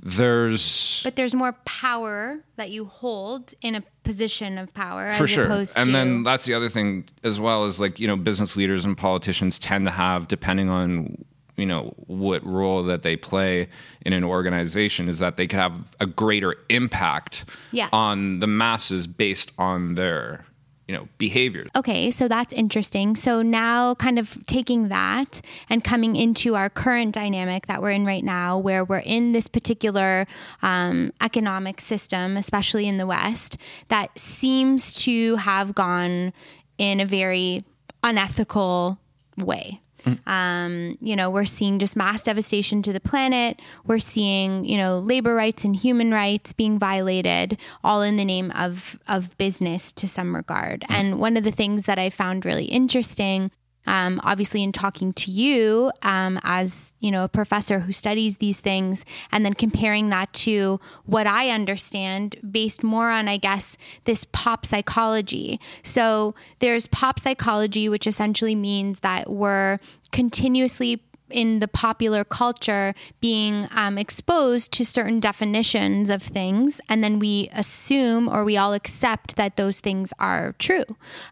there's 0.02 1.02
but 1.04 1.16
there's 1.16 1.34
more 1.34 1.52
power 1.64 2.38
that 2.56 2.70
you 2.70 2.86
hold 2.86 3.52
in 3.60 3.74
a 3.74 3.82
position 4.02 4.56
of 4.58 4.72
power 4.72 5.12
for 5.12 5.26
sure 5.26 5.44
and 5.50 5.66
to 5.68 5.92
then 5.92 6.22
that's 6.22 6.46
the 6.46 6.54
other 6.54 6.68
thing 6.68 7.04
as 7.22 7.38
well 7.38 7.66
is 7.66 7.78
like 7.80 8.00
you 8.00 8.06
know 8.06 8.16
business 8.16 8.56
leaders 8.56 8.84
and 8.84 8.96
politicians 8.96 9.58
tend 9.58 9.84
to 9.84 9.90
have 9.90 10.26
depending 10.26 10.70
on 10.70 11.22
you 11.56 11.66
know 11.66 11.92
what 12.06 12.44
role 12.46 12.82
that 12.82 13.02
they 13.02 13.14
play 13.16 13.68
in 14.06 14.14
an 14.14 14.24
organization 14.24 15.08
is 15.08 15.18
that 15.18 15.36
they 15.36 15.46
could 15.46 15.58
have 15.58 15.74
a 16.00 16.06
greater 16.06 16.54
impact 16.70 17.44
Yeah. 17.72 17.88
on 17.92 18.38
the 18.38 18.46
masses 18.46 19.06
based 19.06 19.52
on 19.58 19.94
their 19.96 20.46
you 20.90 20.96
know 20.96 21.08
behaviors 21.18 21.70
Okay, 21.76 22.10
so 22.10 22.26
that's 22.26 22.52
interesting. 22.52 23.14
So 23.14 23.42
now, 23.42 23.94
kind 23.94 24.18
of 24.18 24.44
taking 24.46 24.88
that 24.88 25.40
and 25.68 25.84
coming 25.84 26.16
into 26.16 26.56
our 26.56 26.68
current 26.68 27.14
dynamic 27.14 27.66
that 27.66 27.80
we're 27.80 27.92
in 27.92 28.04
right 28.04 28.24
now, 28.24 28.58
where 28.58 28.84
we're 28.84 28.98
in 28.98 29.30
this 29.32 29.46
particular 29.46 30.26
um, 30.62 31.12
economic 31.20 31.80
system, 31.80 32.36
especially 32.36 32.88
in 32.88 32.96
the 32.96 33.06
West, 33.06 33.56
that 33.88 34.18
seems 34.18 34.92
to 35.04 35.36
have 35.36 35.74
gone 35.74 36.32
in 36.76 36.98
a 36.98 37.06
very 37.06 37.64
unethical 38.02 38.98
way. 39.38 39.80
Um, 40.26 40.96
you 41.00 41.16
know, 41.16 41.30
we're 41.30 41.44
seeing 41.44 41.78
just 41.78 41.96
mass 41.96 42.24
devastation 42.24 42.82
to 42.82 42.92
the 42.92 43.00
planet. 43.00 43.60
We're 43.86 43.98
seeing, 43.98 44.64
you 44.64 44.76
know, 44.76 44.98
labor 44.98 45.34
rights 45.34 45.64
and 45.64 45.74
human 45.74 46.12
rights 46.12 46.52
being 46.52 46.78
violated, 46.78 47.58
all 47.84 48.02
in 48.02 48.16
the 48.16 48.24
name 48.24 48.50
of 48.52 48.98
of 49.08 49.36
business 49.38 49.92
to 49.94 50.08
some 50.08 50.34
regard. 50.34 50.84
And 50.88 51.18
one 51.18 51.36
of 51.36 51.44
the 51.44 51.52
things 51.52 51.86
that 51.86 51.98
I 51.98 52.10
found 52.10 52.44
really 52.44 52.66
interesting, 52.66 53.50
um, 53.86 54.20
obviously, 54.22 54.62
in 54.62 54.72
talking 54.72 55.12
to 55.14 55.30
you 55.30 55.90
um, 56.02 56.38
as 56.42 56.94
you 57.00 57.10
know 57.10 57.24
a 57.24 57.28
professor 57.28 57.80
who 57.80 57.92
studies 57.92 58.36
these 58.36 58.60
things, 58.60 59.04
and 59.32 59.44
then 59.44 59.54
comparing 59.54 60.10
that 60.10 60.32
to 60.34 60.80
what 61.06 61.26
I 61.26 61.50
understand, 61.50 62.36
based 62.48 62.82
more 62.82 63.10
on, 63.10 63.28
I 63.28 63.36
guess, 63.36 63.76
this 64.04 64.26
pop 64.32 64.66
psychology. 64.66 65.60
So 65.82 66.34
there's 66.58 66.86
pop 66.86 67.18
psychology, 67.18 67.88
which 67.88 68.06
essentially 68.06 68.54
means 68.54 69.00
that 69.00 69.30
we're 69.30 69.78
continuously 70.12 71.02
in 71.32 71.58
the 71.58 71.68
popular 71.68 72.24
culture 72.24 72.94
being 73.20 73.68
um, 73.72 73.98
exposed 73.98 74.72
to 74.72 74.84
certain 74.84 75.20
definitions 75.20 76.10
of 76.10 76.22
things 76.22 76.80
and 76.88 77.02
then 77.02 77.18
we 77.18 77.48
assume 77.52 78.28
or 78.28 78.44
we 78.44 78.56
all 78.56 78.74
accept 78.74 79.36
that 79.36 79.56
those 79.56 79.80
things 79.80 80.12
are 80.18 80.54
true 80.58 80.84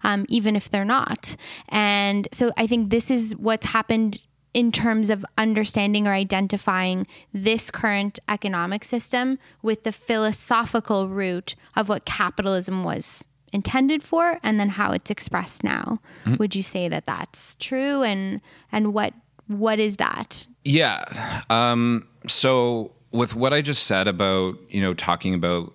um, 0.02 0.24
even 0.28 0.56
if 0.56 0.70
they're 0.70 0.84
not. 0.84 1.36
And 1.68 2.28
so 2.32 2.50
i 2.56 2.66
think 2.66 2.90
this 2.90 3.10
is 3.10 3.36
what's 3.36 3.66
happened 3.66 4.20
in 4.54 4.72
terms 4.72 5.10
of 5.10 5.24
understanding 5.36 6.06
or 6.06 6.12
identifying 6.12 7.06
this 7.32 7.70
current 7.70 8.18
economic 8.28 8.84
system 8.84 9.38
with 9.62 9.84
the 9.84 9.92
philosophical 9.92 11.08
root 11.08 11.54
of 11.76 11.88
what 11.88 12.04
capitalism 12.04 12.82
was 12.82 13.24
intended 13.52 14.02
for 14.02 14.38
and 14.42 14.58
then 14.58 14.70
how 14.70 14.90
it's 14.92 15.10
expressed 15.10 15.62
now. 15.64 16.00
Would 16.38 16.54
you 16.54 16.62
say 16.62 16.88
that 16.88 17.04
that's 17.04 17.56
true 17.56 18.02
and 18.02 18.40
and 18.72 18.92
what 18.92 19.14
what 19.48 19.78
is 19.78 19.96
that 19.96 20.46
Yeah. 20.68 21.42
Um, 21.48 22.06
so 22.26 22.92
with 23.10 23.34
what 23.34 23.54
I 23.54 23.62
just 23.62 23.86
said 23.86 24.06
about, 24.06 24.58
you 24.68 24.82
know, 24.82 24.92
talking 24.92 25.32
about 25.32 25.72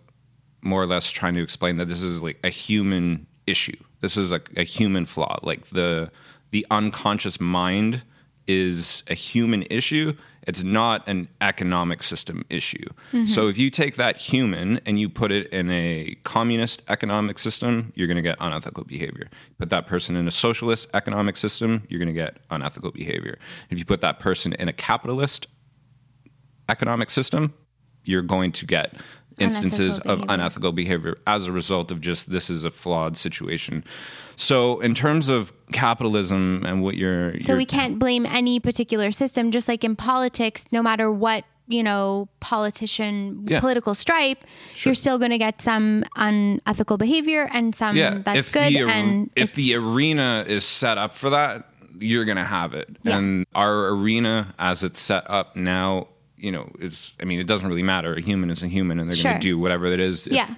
more 0.61 0.83
or 0.83 0.87
less 0.87 1.09
trying 1.09 1.33
to 1.33 1.41
explain 1.41 1.77
that 1.77 1.87
this 1.87 2.03
is 2.03 2.21
like 2.21 2.39
a 2.43 2.49
human 2.49 3.25
issue. 3.47 3.75
This 4.01 4.15
is 4.15 4.31
like 4.31 4.51
a 4.55 4.63
human 4.63 5.05
flaw. 5.05 5.39
Like 5.41 5.67
the 5.67 6.11
the 6.51 6.65
unconscious 6.69 7.39
mind 7.39 8.03
is 8.47 9.01
a 9.07 9.15
human 9.15 9.63
issue. 9.63 10.13
It's 10.45 10.63
not 10.63 11.07
an 11.07 11.29
economic 11.41 12.03
system 12.03 12.45
issue. 12.49 12.85
Mm-hmm. 13.11 13.25
So 13.25 13.47
if 13.47 13.57
you 13.57 13.69
take 13.69 13.95
that 13.95 14.17
human 14.17 14.79
and 14.85 14.99
you 14.99 15.09
put 15.09 15.31
it 15.31 15.47
in 15.47 15.69
a 15.69 16.15
communist 16.23 16.83
economic 16.89 17.39
system, 17.39 17.93
you're 17.95 18.07
going 18.07 18.17
to 18.17 18.23
get 18.23 18.37
unethical 18.39 18.83
behavior. 18.83 19.29
Put 19.57 19.69
that 19.69 19.87
person 19.87 20.15
in 20.15 20.27
a 20.27 20.31
socialist 20.31 20.89
economic 20.93 21.37
system, 21.37 21.83
you're 21.87 21.99
going 21.99 22.07
to 22.07 22.13
get 22.13 22.37
unethical 22.49 22.91
behavior. 22.91 23.37
If 23.69 23.79
you 23.79 23.85
put 23.85 24.01
that 24.01 24.19
person 24.19 24.53
in 24.53 24.67
a 24.67 24.73
capitalist 24.73 25.47
economic 26.69 27.09
system, 27.09 27.53
you're 28.03 28.21
going 28.21 28.51
to 28.51 28.65
get 28.65 28.95
instances 29.39 29.97
Unethical 29.97 30.11
of 30.11 30.17
behavior. 30.19 30.33
unethical 30.33 30.71
behavior 30.71 31.17
as 31.27 31.47
a 31.47 31.51
result 31.51 31.91
of 31.91 32.01
just 32.01 32.31
this 32.31 32.49
is 32.49 32.63
a 32.63 32.71
flawed 32.71 33.17
situation. 33.17 33.83
So, 34.35 34.79
in 34.79 34.95
terms 34.95 35.29
of 35.29 35.51
capitalism 35.71 36.63
and 36.65 36.81
what 36.81 36.95
you're, 36.95 37.39
So 37.41 37.55
we 37.55 37.65
can't 37.65 37.99
blame 37.99 38.25
any 38.25 38.59
particular 38.59 39.11
system, 39.11 39.51
just 39.51 39.67
like 39.67 39.83
in 39.83 39.95
politics, 39.95 40.65
no 40.71 40.81
matter 40.81 41.11
what, 41.11 41.45
you 41.67 41.83
know, 41.83 42.27
politician, 42.39 43.45
Yeah. 43.47 43.59
political 43.59 43.93
stripe, 43.95 44.43
you're 44.83 44.95
still 44.95 45.17
going 45.17 45.31
to 45.31 45.37
get 45.37 45.61
some 45.61 46.03
unethical 46.15 46.97
behavior 46.97 47.49
and 47.53 47.75
some 47.75 47.95
that's 48.23 48.49
good. 48.49 48.73
the, 48.73 48.83
and 48.87 49.29
if 49.35 49.53
the 49.53 49.75
arena 49.75 50.43
is 50.47 50.65
set 50.65 50.97
up 50.97 51.13
for 51.13 51.29
that, 51.29 51.69
you're 51.99 52.25
going 52.25 52.37
to 52.37 52.43
have 52.43 52.73
it. 52.73 52.89
Yeah. 53.03 53.17
And 53.17 53.45
our 53.53 53.89
arena, 53.89 54.53
as 54.57 54.83
it's 54.83 54.99
set 54.99 55.29
up 55.29 55.55
now, 55.55 56.07
you 56.43 56.51
know, 56.51 56.69
is 56.79 57.15
I 57.21 57.25
mean, 57.25 57.39
it 57.39 57.47
doesn't 57.47 57.67
really 57.67 57.83
matter. 57.83 58.13
A 58.13 58.21
human 58.21 58.49
is 58.49 58.61
a 58.61 58.67
human, 58.67 58.99
and 58.99 59.07
they're 59.07 59.15
Sure. 59.15 59.31
going 59.31 59.41
to 59.41 59.47
do 59.47 59.57
whatever 59.57 59.85
it 59.85 59.99
is. 59.99 60.27
if- 60.27 60.33
yeah. 60.33 60.55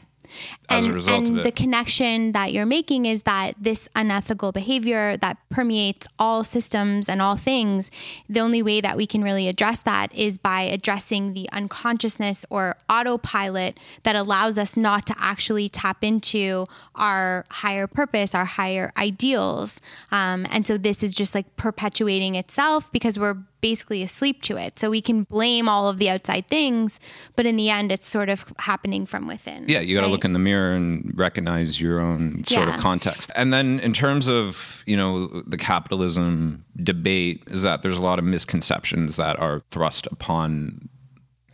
as 0.69 0.83
and, 0.83 0.91
a 0.91 0.95
result 0.95 1.23
and 1.23 1.27
of 1.27 1.37
it. 1.37 1.43
the 1.43 1.51
connection 1.51 2.31
that 2.31 2.51
you're 2.51 2.65
making 2.65 3.05
is 3.05 3.21
that 3.21 3.53
this 3.61 3.87
unethical 3.95 4.51
behavior 4.51 5.15
that 5.17 5.37
permeates 5.51 6.07
all 6.17 6.43
systems 6.43 7.07
and 7.07 7.21
all 7.21 7.37
things, 7.37 7.91
the 8.27 8.39
only 8.39 8.63
way 8.63 8.81
that 8.81 8.97
we 8.97 9.05
can 9.05 9.23
really 9.23 9.47
address 9.47 9.83
that 9.83 10.11
is 10.15 10.39
by 10.39 10.61
addressing 10.63 11.33
the 11.33 11.47
unconsciousness 11.51 12.43
or 12.49 12.75
autopilot 12.89 13.79
that 14.03 14.15
allows 14.15 14.57
us 14.57 14.75
not 14.75 15.05
to 15.05 15.15
actually 15.19 15.69
tap 15.69 16.03
into 16.03 16.65
our 16.95 17.45
higher 17.51 17.85
purpose, 17.85 18.33
our 18.33 18.45
higher 18.45 18.91
ideals. 18.97 19.79
Um, 20.11 20.47
and 20.49 20.65
so 20.65 20.77
this 20.77 21.03
is 21.03 21.13
just 21.13 21.35
like 21.35 21.55
perpetuating 21.55 22.33
itself 22.33 22.91
because 22.91 23.19
we're 23.19 23.37
basically 23.69 24.03
asleep 24.03 24.43
to 24.43 24.57
it. 24.57 24.77
So 24.77 24.91
we 24.91 25.01
can 25.01 25.23
blame 25.23 25.67
all 25.67 25.89
of 25.89 25.97
the 25.97 26.07
outside 26.07 26.47
things, 26.49 26.99
but 27.35 27.47
in 27.47 27.55
the 27.55 27.71
end, 27.71 27.91
it's 27.91 28.07
sort 28.07 28.29
of 28.29 28.45
happening 28.59 29.07
from 29.07 29.25
within. 29.27 29.65
Yeah, 29.67 29.79
you 29.79 29.95
got 29.95 30.01
to 30.01 30.05
right? 30.05 30.11
look 30.11 30.23
in 30.23 30.33
the 30.33 30.39
mirror 30.39 30.73
and 30.73 31.11
recognize 31.15 31.81
your 31.81 31.99
own 31.99 32.43
sort 32.45 32.67
Yeah. 32.67 32.75
of 32.75 32.79
context. 32.79 33.31
And 33.35 33.51
then 33.51 33.79
in 33.79 33.91
terms 33.91 34.27
of, 34.27 34.83
you 34.85 34.95
know, 34.95 35.41
the 35.47 35.57
capitalism 35.57 36.63
debate 36.83 37.43
is 37.47 37.63
that 37.63 37.81
there's 37.81 37.97
a 37.97 38.03
lot 38.03 38.19
of 38.19 38.25
misconceptions 38.25 39.15
that 39.15 39.39
are 39.41 39.63
thrust 39.71 40.07
upon 40.11 40.87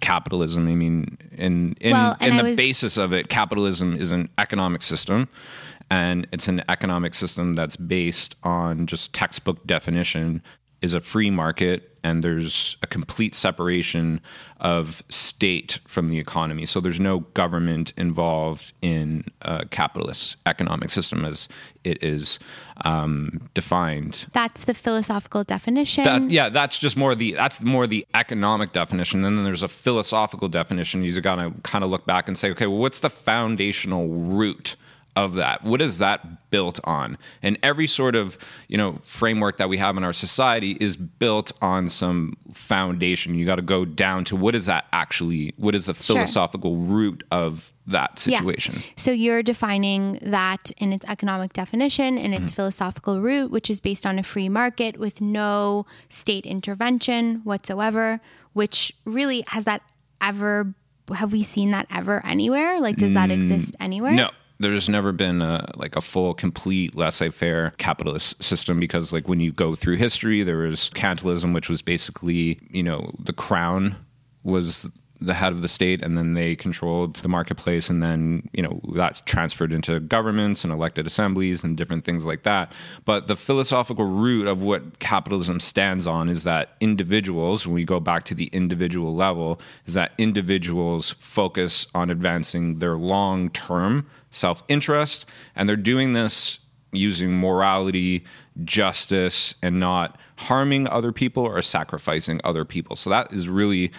capitalism. 0.01 0.68
I 0.68 0.75
mean, 0.75 1.18
in 1.32 1.75
in, 1.80 1.91
Well, 1.94 2.18
in 2.20 2.36
the 2.36 2.44
was- 2.44 2.58
basis 2.58 2.98
of 2.98 3.13
it, 3.13 3.30
capitalism 3.30 3.96
is 3.96 4.12
an 4.12 4.27
economic 4.38 4.82
system 4.82 5.30
and 5.89 6.27
it's 6.34 6.50
an 6.50 6.62
economic 6.68 7.13
system 7.13 7.56
that's 7.56 7.77
based 7.77 8.36
on 8.44 8.86
just 8.88 9.13
textbook 9.13 9.65
definition 9.65 10.41
is 10.81 10.93
a 10.93 11.00
free 11.00 11.29
market 11.29 11.91
and 12.03 12.23
there's 12.23 12.77
a 12.81 12.88
complete 12.88 13.35
separation 13.35 14.21
of 14.59 15.03
state 15.09 15.79
from 15.85 16.09
the 16.09 16.19
economy. 16.19 16.65
So 16.65 16.79
there's 16.79 17.00
no 17.00 17.19
government 17.19 17.93
involved 17.97 18.73
in 18.81 19.25
a 19.41 19.65
capitalist 19.65 20.38
economic 20.45 20.89
system 20.89 21.25
as 21.25 21.47
it 21.83 22.03
is 22.03 22.39
um, 22.83 23.50
defined. 23.53 24.27
That's 24.33 24.63
the 24.63 24.73
philosophical 24.73 25.43
definition. 25.43 26.03
That, 26.03 26.31
yeah, 26.31 26.50
that's 26.50 26.79
just 26.79 26.97
more 26.97 27.13
the 27.13 27.33
that's 27.33 27.61
more 27.61 27.85
the 27.85 28.05
economic 28.13 28.71
definition. 28.71 29.23
And 29.23 29.38
then 29.38 29.43
there's 29.43 29.63
a 29.63 29.67
philosophical 29.67 30.47
definition. 30.47 31.03
You 31.03 31.09
just 31.09 31.21
got 31.21 31.35
to 31.35 31.53
kind 31.61 31.83
of 31.83 31.89
look 31.91 32.05
back 32.05 32.27
and 32.27 32.38
say, 32.38 32.50
okay, 32.51 32.67
well, 32.67 32.79
what's 32.79 33.00
the 33.00 33.09
foundational 33.09 34.07
root 34.07 34.75
of 35.15 35.34
that? 35.36 35.63
What 35.63 35.82
is 35.82 35.98
that 35.98 36.50
built 36.51 36.80
on? 36.84 37.18
And 37.44 37.58
every 37.63 37.88
sort 37.88 38.15
of 38.15 38.38
you 38.68 38.77
know 38.77 38.98
framework 39.03 39.58
that 39.58 39.70
we 39.70 39.77
have 39.77 39.98
in 39.98 40.03
our 40.03 40.13
society 40.13 40.77
is 40.80 40.96
built 40.98 41.51
on 41.62 41.89
some 41.89 42.38
foundation. 42.53 43.36
You 43.36 43.46
got 43.46 43.56
to 43.58 43.62
go 43.62 43.86
down 43.86 44.24
to 44.25 44.36
what 44.36 44.56
is 44.56 44.65
that 44.68 44.86
actually? 44.94 45.53
What 45.58 45.75
is 45.75 45.86
the 45.86 45.94
Sure. 45.94 46.15
philosophical 46.15 46.77
root 46.77 47.24
of 47.32 47.72
that 47.88 48.24
Yeah. 48.25 48.38
situation? 48.39 48.82
So 48.96 49.12
you're 49.12 49.44
defining 49.44 50.20
that 50.22 50.72
in 50.77 50.94
its 50.94 51.06
economic 51.08 51.53
definition, 51.53 52.18
in 52.18 52.32
Mm-hmm. 52.32 52.44
its 52.44 52.51
philosophical 52.53 53.20
root, 53.22 53.51
which 53.51 53.70
is 53.70 53.80
based 53.82 54.06
on 54.06 54.18
a 54.20 54.24
free 54.24 54.48
market 54.50 54.98
with 54.98 55.20
no 55.22 55.86
state 56.10 56.46
intervention 56.46 57.41
whatsoever, 57.44 58.22
which 58.53 58.94
really 59.06 59.44
has 59.48 59.63
that 59.65 59.82
ever 60.22 60.74
have 61.15 61.34
we 61.34 61.44
seen 61.44 61.72
that 61.72 61.86
ever 61.94 62.25
anywhere? 62.25 62.80
Like 62.80 62.96
does 62.96 63.13
that 63.13 63.32
exist 63.32 63.75
anywhere? 63.82 64.13
Mm, 64.13 64.18
No. 64.18 64.30
There's 64.62 64.88
never 64.88 65.12
been 65.12 65.41
a, 65.41 65.72
like 65.75 65.96
a 65.96 66.01
full, 66.01 66.34
complete, 66.34 66.96
laissez-faire 66.96 67.72
capitalist 67.77 68.41
system 68.44 68.80
because, 68.80 69.12
like, 69.12 69.27
when 69.27 69.39
you 69.39 69.51
go 69.51 69.75
through 69.75 69.98
history, 69.98 70.44
there 70.44 70.58
was 70.58 70.89
mercantilism, 70.91 71.53
which 71.53 71.70
was 71.70 71.82
basically, 71.82 72.60
you 72.70 72.84
know, 72.84 73.12
the 73.20 73.34
crown 73.34 73.96
was 74.44 74.89
the 75.22 75.36
head 75.36 75.53
of 75.53 75.62
the 75.62 75.68
state, 75.68 76.01
and 76.01 76.18
then 76.18 76.34
they 76.34 76.56
controlled 76.56 77.18
the 77.18 77.30
marketplace, 77.30 77.89
and 77.89 78.01
then 78.01 78.50
you 78.53 78.63
know 78.63 78.82
that's 78.96 79.22
transferred 79.22 79.72
into 79.72 80.00
governments 80.00 80.63
and 80.63 80.74
elected 80.74 81.06
assemblies 81.06 81.63
and 81.63 81.77
different 81.77 82.03
things 82.03 82.25
like 82.25 82.44
that. 82.44 82.74
But 83.06 83.27
the 83.27 83.36
philosophical 83.36 84.06
root 84.06 84.48
of 84.48 84.63
what 84.63 85.00
capitalism 85.00 85.60
stands 85.60 86.08
on 86.08 86.27
is 86.27 86.44
that 86.44 86.75
individuals, 86.80 87.68
when 87.68 87.75
we 87.75 87.85
go 87.85 88.00
back 88.00 88.24
to 88.25 88.35
the 88.35 88.48
individual 88.48 89.16
level, 89.16 89.62
is 89.85 89.94
that 89.94 90.12
individuals 90.18 91.12
focus 91.20 91.85
on 91.94 92.09
advancing 92.09 92.79
their 92.79 92.98
long-term 94.31 94.51
self-interest, 94.51 95.25
and 95.55 95.67
they're 95.67 95.75
doing 95.75 96.13
this 96.13 96.59
using 96.94 97.31
morality, 97.33 98.24
justice, 98.63 99.55
and 99.61 99.79
not 99.79 100.20
harming 100.37 100.87
other 100.87 101.11
people 101.11 101.44
or 101.44 101.61
sacrificing 101.61 102.39
other 102.44 102.65
people. 102.65 102.96
So 102.96 103.09
that 103.09 103.31
is 103.31 103.48
really 103.48 103.91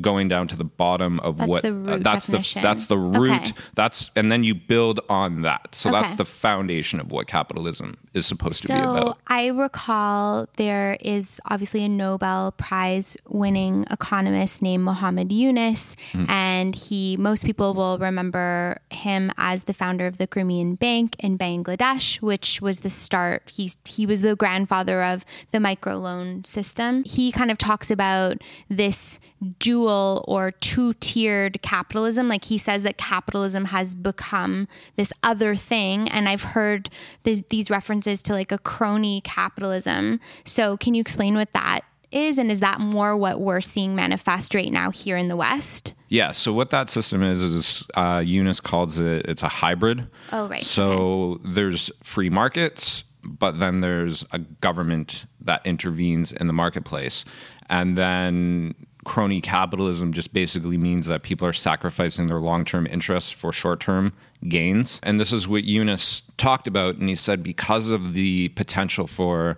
going 0.00 0.28
down 0.28 0.46
to 0.48 0.56
the 0.56 0.64
bottom 0.64 1.18
of 1.20 1.36
That's 1.38 1.50
what 1.50 1.62
the 1.62 1.72
root 1.72 1.88
uh, 1.88 1.98
that's 1.98 2.26
definition. 2.26 2.62
the 2.62 2.68
that's 2.68 2.86
the 2.86 2.98
root 2.98 3.30
Okay. 3.30 3.52
that's 3.74 4.10
and 4.16 4.30
then 4.30 4.44
you 4.44 4.54
build 4.54 5.00
on 5.08 5.42
that 5.42 5.74
so 5.74 5.90
that's 5.90 6.14
the 6.14 6.24
foundation 6.24 7.00
of 7.00 7.10
what 7.12 7.26
capitalism 7.26 7.96
is 8.12 8.26
supposed 8.26 8.62
to 8.62 8.68
be 8.68 8.74
about. 8.74 8.96
So 8.96 9.16
I 9.26 9.48
recall 9.48 10.48
there 10.56 10.96
is 11.00 11.40
obviously 11.50 11.84
a 11.84 11.88
Nobel 11.88 12.52
Prize 12.52 13.16
winning 13.28 13.84
economist 13.90 14.62
named 14.62 14.84
Mohammed 14.84 15.30
Yunus, 15.32 15.96
Hmm. 16.12 16.24
and 16.28 16.74
he 16.74 17.16
most 17.18 17.44
people 17.44 17.74
will 17.74 17.98
remember 17.98 18.80
him 18.90 19.30
as 19.36 19.64
the 19.64 19.74
founder 19.74 20.06
of 20.06 20.16
the 20.18 20.26
Grameen 20.26 20.78
Bank 20.78 21.16
in 21.18 21.36
Bangladesh, 21.38 22.20
which 22.22 22.60
was 22.62 22.80
the 22.80 22.90
start. 22.90 23.50
He 23.54 23.70
he 23.84 24.06
was 24.06 24.20
the 24.22 24.34
grandfather 24.36 25.02
of 25.02 25.24
the 25.52 25.58
microloan 25.58 26.46
system. 26.46 27.04
He 27.04 27.30
kind 27.32 27.50
of 27.50 27.58
talks 27.58 27.90
about 27.90 28.38
this 28.70 29.20
dual 29.58 29.85
or 29.88 30.50
two 30.52 30.94
tiered 30.94 31.60
capitalism. 31.62 32.28
Like 32.28 32.44
he 32.44 32.58
says 32.58 32.82
that 32.82 32.96
capitalism 32.96 33.66
has 33.66 33.94
become 33.94 34.68
this 34.96 35.12
other 35.22 35.54
thing. 35.54 36.08
And 36.08 36.28
I've 36.28 36.42
heard 36.42 36.90
this, 37.22 37.42
these 37.50 37.70
references 37.70 38.22
to 38.22 38.32
like 38.32 38.52
a 38.52 38.58
crony 38.58 39.20
capitalism. 39.22 40.20
So 40.44 40.76
can 40.76 40.94
you 40.94 41.00
explain 41.00 41.34
what 41.36 41.52
that 41.52 41.80
is? 42.12 42.38
And 42.38 42.50
is 42.50 42.60
that 42.60 42.80
more 42.80 43.16
what 43.16 43.40
we're 43.40 43.60
seeing 43.60 43.94
manifest 43.94 44.54
right 44.54 44.72
now 44.72 44.90
here 44.90 45.16
in 45.16 45.28
the 45.28 45.36
West? 45.36 45.94
yeah 46.08 46.30
so 46.30 46.52
what 46.52 46.70
that 46.70 46.88
system 46.88 47.20
is 47.20 47.42
is 47.42 47.84
uh, 47.96 48.22
Yunus 48.24 48.60
calls 48.60 49.00
it 49.00 49.26
it's 49.26 49.42
a 49.42 49.48
hybrid 49.48 50.06
Oh, 50.30 50.46
right. 50.46 50.62
so 50.62 51.40
there's 51.44 51.90
free 52.04 52.30
markets 52.30 53.02
but 53.24 53.58
then 53.58 53.80
there's 53.80 54.24
a 54.30 54.38
government 54.38 55.26
that 55.40 55.66
intervenes 55.66 56.30
in 56.30 56.46
the 56.46 56.52
marketplace 56.52 57.24
and 57.68 57.98
then 57.98 58.76
crony 59.06 59.40
capitalism 59.40 60.12
just 60.12 60.32
basically 60.32 60.76
means 60.76 61.06
that 61.06 61.22
people 61.22 61.46
are 61.46 61.52
sacrificing 61.52 62.26
their 62.26 62.40
long-term 62.40 62.88
interests 62.88 63.30
for 63.30 63.52
short-term 63.52 64.12
gains. 64.48 64.98
And 65.04 65.20
this 65.20 65.32
is 65.32 65.46
what 65.46 65.64
Yunus 65.64 66.22
talked 66.36 66.66
about 66.66 66.96
and 66.96 67.08
he 67.08 67.14
said 67.14 67.42
because 67.42 67.88
of 67.88 68.14
the 68.14 68.48
potential 68.48 69.06
for 69.06 69.56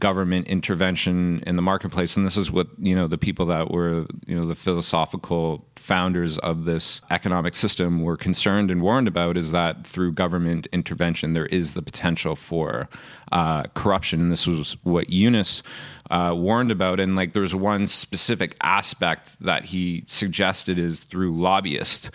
government 0.00 0.46
intervention 0.48 1.42
in 1.46 1.56
the 1.56 1.62
marketplace 1.62 2.16
and 2.16 2.24
this 2.24 2.36
is 2.36 2.50
what 2.50 2.68
you 2.78 2.94
know 2.94 3.06
the 3.06 3.18
people 3.18 3.44
that 3.44 3.70
were 3.70 4.06
you 4.26 4.34
know 4.34 4.46
the 4.46 4.54
philosophical 4.54 5.62
founders 5.76 6.38
of 6.38 6.64
this 6.64 7.02
economic 7.10 7.52
system 7.54 8.02
were 8.02 8.16
concerned 8.16 8.70
and 8.70 8.80
warned 8.80 9.06
about 9.06 9.36
is 9.36 9.52
that 9.52 9.86
through 9.86 10.10
government 10.10 10.66
intervention 10.72 11.34
there 11.34 11.46
is 11.46 11.74
the 11.74 11.82
potential 11.82 12.34
for 12.34 12.88
uh, 13.32 13.62
corruption. 13.74 14.20
And 14.20 14.32
this 14.32 14.46
was 14.46 14.76
what 14.82 15.10
Yunus 15.10 15.62
uh, 16.10 16.34
warned 16.36 16.70
about 16.70 17.00
and 17.00 17.16
like 17.16 17.32
there's 17.32 17.54
one 17.54 17.86
specific 17.86 18.56
aspect 18.60 19.38
that 19.40 19.66
he 19.66 20.04
suggested 20.08 20.78
is 20.78 21.00
through 21.00 21.40
lobbyist 21.40 22.10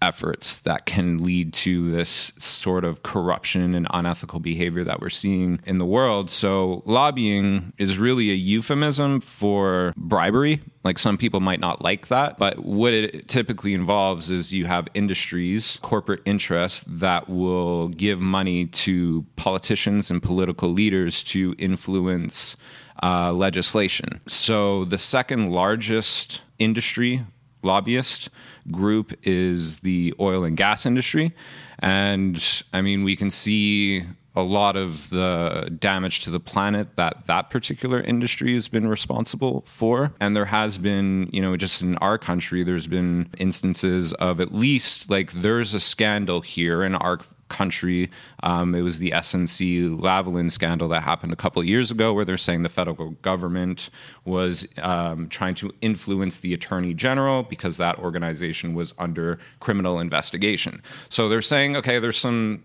efforts 0.00 0.58
that 0.58 0.86
can 0.86 1.24
lead 1.24 1.52
to 1.52 1.90
this 1.90 2.32
sort 2.38 2.84
of 2.84 3.02
corruption 3.02 3.74
and 3.74 3.86
unethical 3.90 4.38
behavior 4.38 4.84
that 4.84 5.00
we're 5.00 5.10
seeing 5.10 5.60
in 5.66 5.78
the 5.78 5.84
world. 5.84 6.30
So, 6.30 6.82
lobbying 6.86 7.72
is 7.78 7.98
really 7.98 8.30
a 8.30 8.34
euphemism 8.34 9.20
for 9.20 9.92
bribery. 9.96 10.60
Like 10.84 10.98
some 10.98 11.18
people 11.18 11.40
might 11.40 11.60
not 11.60 11.82
like 11.82 12.08
that, 12.08 12.38
but 12.38 12.60
what 12.60 12.94
it 12.94 13.28
typically 13.28 13.74
involves 13.74 14.30
is 14.30 14.52
you 14.52 14.66
have 14.66 14.88
industries, 14.94 15.78
corporate 15.82 16.22
interests 16.24 16.84
that 16.86 17.28
will 17.28 17.88
give 17.88 18.20
money 18.20 18.66
to 18.66 19.26
politicians 19.36 20.10
and 20.10 20.22
political 20.22 20.70
leaders 20.70 21.22
to 21.24 21.54
influence 21.58 22.56
uh, 23.02 23.32
legislation. 23.32 24.20
So, 24.26 24.84
the 24.84 24.98
second 24.98 25.50
largest 25.50 26.42
industry 26.58 27.24
lobbyist 27.62 28.30
group 28.70 29.12
is 29.22 29.78
the 29.78 30.14
oil 30.20 30.44
and 30.44 30.56
gas 30.56 30.86
industry. 30.86 31.34
And 31.78 32.62
I 32.72 32.80
mean, 32.82 33.04
we 33.04 33.16
can 33.16 33.30
see 33.30 34.04
a 34.34 34.42
lot 34.42 34.76
of 34.76 35.10
the 35.10 35.76
damage 35.80 36.20
to 36.20 36.30
the 36.30 36.38
planet 36.38 36.94
that 36.94 37.26
that 37.26 37.50
particular 37.50 38.00
industry 38.00 38.54
has 38.54 38.68
been 38.68 38.86
responsible 38.86 39.62
for. 39.66 40.12
And 40.20 40.36
there 40.36 40.44
has 40.44 40.78
been, 40.78 41.28
you 41.32 41.42
know, 41.42 41.56
just 41.56 41.82
in 41.82 41.96
our 41.98 42.18
country, 42.18 42.62
there's 42.62 42.86
been 42.86 43.30
instances 43.38 44.12
of 44.14 44.40
at 44.40 44.54
least 44.54 45.10
like 45.10 45.32
there's 45.32 45.74
a 45.74 45.80
scandal 45.80 46.40
here 46.40 46.84
in 46.84 46.94
our 46.94 47.18
country. 47.48 48.10
Um, 48.42 48.74
it 48.74 48.82
was 48.82 48.98
the 48.98 49.10
SNC 49.10 49.98
Lavalin 49.98 50.50
scandal 50.50 50.88
that 50.88 51.02
happened 51.02 51.32
a 51.32 51.36
couple 51.36 51.62
years 51.64 51.90
ago, 51.90 52.12
where 52.12 52.24
they're 52.24 52.36
saying 52.36 52.62
the 52.62 52.68
federal 52.68 53.10
government 53.22 53.90
was 54.24 54.66
um, 54.78 55.28
trying 55.28 55.54
to 55.56 55.72
influence 55.80 56.38
the 56.38 56.54
attorney 56.54 56.94
general 56.94 57.42
because 57.42 57.76
that 57.76 57.98
organization 57.98 58.74
was 58.74 58.94
under 58.98 59.38
criminal 59.60 59.98
investigation. 60.00 60.82
So 61.08 61.28
they're 61.28 61.42
saying, 61.42 61.76
okay, 61.76 61.98
there's 61.98 62.18
some 62.18 62.64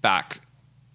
back 0.00 0.40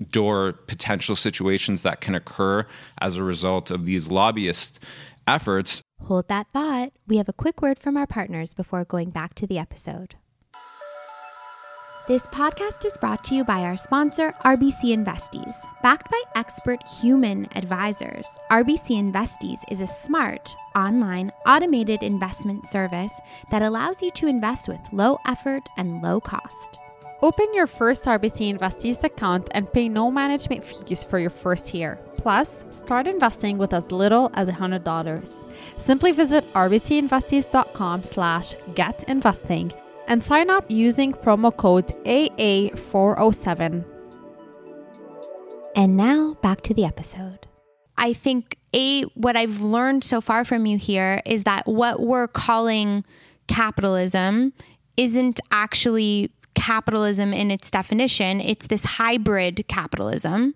door 0.10 0.54
potential 0.54 1.16
situations 1.16 1.84
that 1.84 2.02
can 2.02 2.16
occur 2.16 2.66
as 3.00 3.18
a 3.18 3.24
result 3.24 3.70
of 3.70 3.86
these 3.86 4.08
lobbyist 4.08 4.80
efforts. 5.28 5.82
Hold 6.04 6.28
that 6.30 6.48
thought. 6.52 6.92
We 7.08 7.18
have 7.18 7.30
a 7.30 7.34
quick 7.34 7.62
word 7.62 7.78
from 7.78 7.98
our 7.98 8.08
partners 8.08 8.54
before 8.54 8.84
going 8.84 9.12
back 9.12 9.36
to 9.36 9.48
the 9.48 9.60
episode. 9.60 10.16
This 12.08 12.26
podcast 12.26 12.84
is 12.84 12.98
brought 12.98 13.24
to 13.26 13.36
you 13.36 13.44
by 13.44 13.62
our 13.62 13.78
sponsor, 13.78 14.34
RBC 14.44 14.86
InvestEase. 14.86 15.56
Backed 15.84 16.10
by 16.10 16.20
expert 16.34 16.80
human 16.90 17.48
advisors, 17.56 18.40
RBC 18.50 19.12
InvestEase 19.12 19.62
is 19.70 19.82
a 19.82 19.88
smart, 19.88 20.56
online, 20.76 21.32
automated 21.46 22.02
investment 22.02 22.66
service 22.66 23.14
that 23.52 23.62
allows 23.62 24.02
you 24.02 24.10
to 24.12 24.26
invest 24.26 24.68
with 24.68 24.80
low 24.92 25.20
effort 25.28 25.70
and 25.78 26.02
low 26.02 26.20
cost. 26.20 26.80
Open 27.22 27.54
your 27.54 27.68
first 27.68 28.06
RBC 28.06 28.58
InvestEase 28.58 29.04
account 29.04 29.50
and 29.52 29.72
pay 29.72 29.88
no 29.88 30.10
management 30.10 30.64
fees 30.64 31.04
for 31.04 31.20
your 31.20 31.30
first 31.30 31.72
year. 31.72 32.00
Plus, 32.16 32.66
start 32.72 33.06
investing 33.06 33.60
with 33.60 33.76
as 33.76 33.92
little 33.92 34.32
as 34.34 34.50
$100. 34.50 35.46
Simply 35.78 36.12
visit 36.12 36.52
rbcinvestease.com 36.54 38.02
slash 38.02 38.56
getinvesting 38.74 39.72
and 40.08 40.22
sign 40.24 40.50
up 40.50 40.66
using 40.70 41.14
promo 41.14 41.56
code 41.56 41.88
AA407. 42.06 43.86
And 45.76 45.98
now 45.98 46.36
back 46.42 46.62
to 46.62 46.74
the 46.74 46.86
episode. 46.86 47.48
I 47.98 48.14
think 48.14 48.58
a 48.74 49.04
what 49.14 49.38
I've 49.38 49.62
learned 49.62 50.04
so 50.04 50.22
far 50.22 50.44
from 50.44 50.66
you 50.66 50.78
here 50.78 51.22
is 51.26 51.44
that 51.44 51.68
what 51.68 52.00
we're 52.00 52.28
calling 52.28 53.04
capitalism 53.48 54.54
isn't 54.98 55.40
actually 55.52 56.32
capitalism 56.56 57.34
in 57.34 57.52
its 57.52 57.72
definition. 57.72 58.42
It's 58.42 58.68
this 58.68 58.84
hybrid 58.84 59.66
capitalism. 59.68 60.54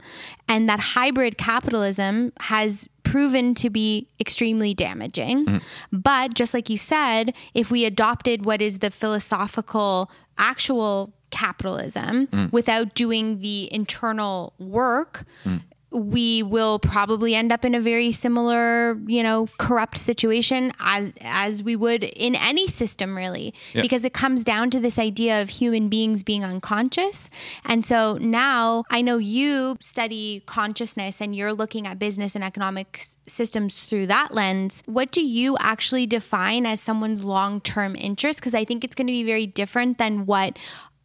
And 0.47 0.67
that 0.69 0.79
hybrid 0.79 1.37
capitalism 1.37 2.33
has 2.41 2.87
proven 3.15 3.55
to 3.55 3.69
be 3.69 4.09
extremely 4.19 4.73
damaging. 4.73 5.45
Mm. 5.45 5.61
But 5.89 6.33
just 6.33 6.53
like 6.53 6.69
you 6.69 6.77
said, 6.77 7.33
if 7.53 7.71
we 7.71 7.85
adopted 7.85 8.43
what 8.43 8.61
is 8.61 8.79
the 8.79 8.91
philosophical, 8.91 10.11
actual 10.37 11.13
capitalism 11.29 12.27
mm. 12.27 12.51
without 12.51 12.93
doing 12.93 13.39
the 13.39 13.73
internal 13.73 14.51
work, 14.59 15.23
mm 15.45 15.61
we 15.95 16.43
will 16.43 16.77
probably 16.79 17.35
end 17.35 17.51
up 17.51 17.63
in 17.63 17.73
a 17.73 17.79
very 17.79 18.11
similar, 18.11 18.99
you 19.07 19.23
know, 19.23 19.47
corrupt 19.57 19.97
situation 19.97 20.71
as 20.79 21.13
as 21.21 21.63
we 21.63 21.75
would 21.75 22.03
in 22.03 22.35
any 22.35 22.67
system 22.67 23.15
really 23.15 23.53
yep. 23.73 23.81
because 23.81 24.03
it 24.03 24.13
comes 24.13 24.43
down 24.43 24.69
to 24.71 24.79
this 24.79 24.99
idea 24.99 25.41
of 25.41 25.49
human 25.49 25.87
beings 25.87 26.21
being 26.21 26.43
unconscious. 26.43 27.29
And 27.63 27.85
so 27.85 28.17
now 28.19 28.83
I 28.89 29.01
know 29.01 29.17
you 29.17 29.77
study 29.79 30.43
consciousness 30.45 31.21
and 31.21 31.35
you're 31.35 31.53
looking 31.53 31.87
at 31.87 31.97
business 31.97 32.35
and 32.35 32.43
economic 32.43 32.99
systems 33.27 33.83
through 33.83 34.07
that 34.07 34.33
lens. 34.33 34.83
What 34.85 35.11
do 35.11 35.21
you 35.21 35.55
actually 35.59 36.07
define 36.07 36.65
as 36.65 36.81
someone's 36.81 37.23
long-term 37.23 37.95
interest 37.95 38.39
because 38.39 38.53
I 38.53 38.65
think 38.65 38.83
it's 38.83 38.95
going 38.95 39.07
to 39.07 39.13
be 39.13 39.23
very 39.23 39.47
different 39.47 39.97
than 39.97 40.25
what 40.25 40.59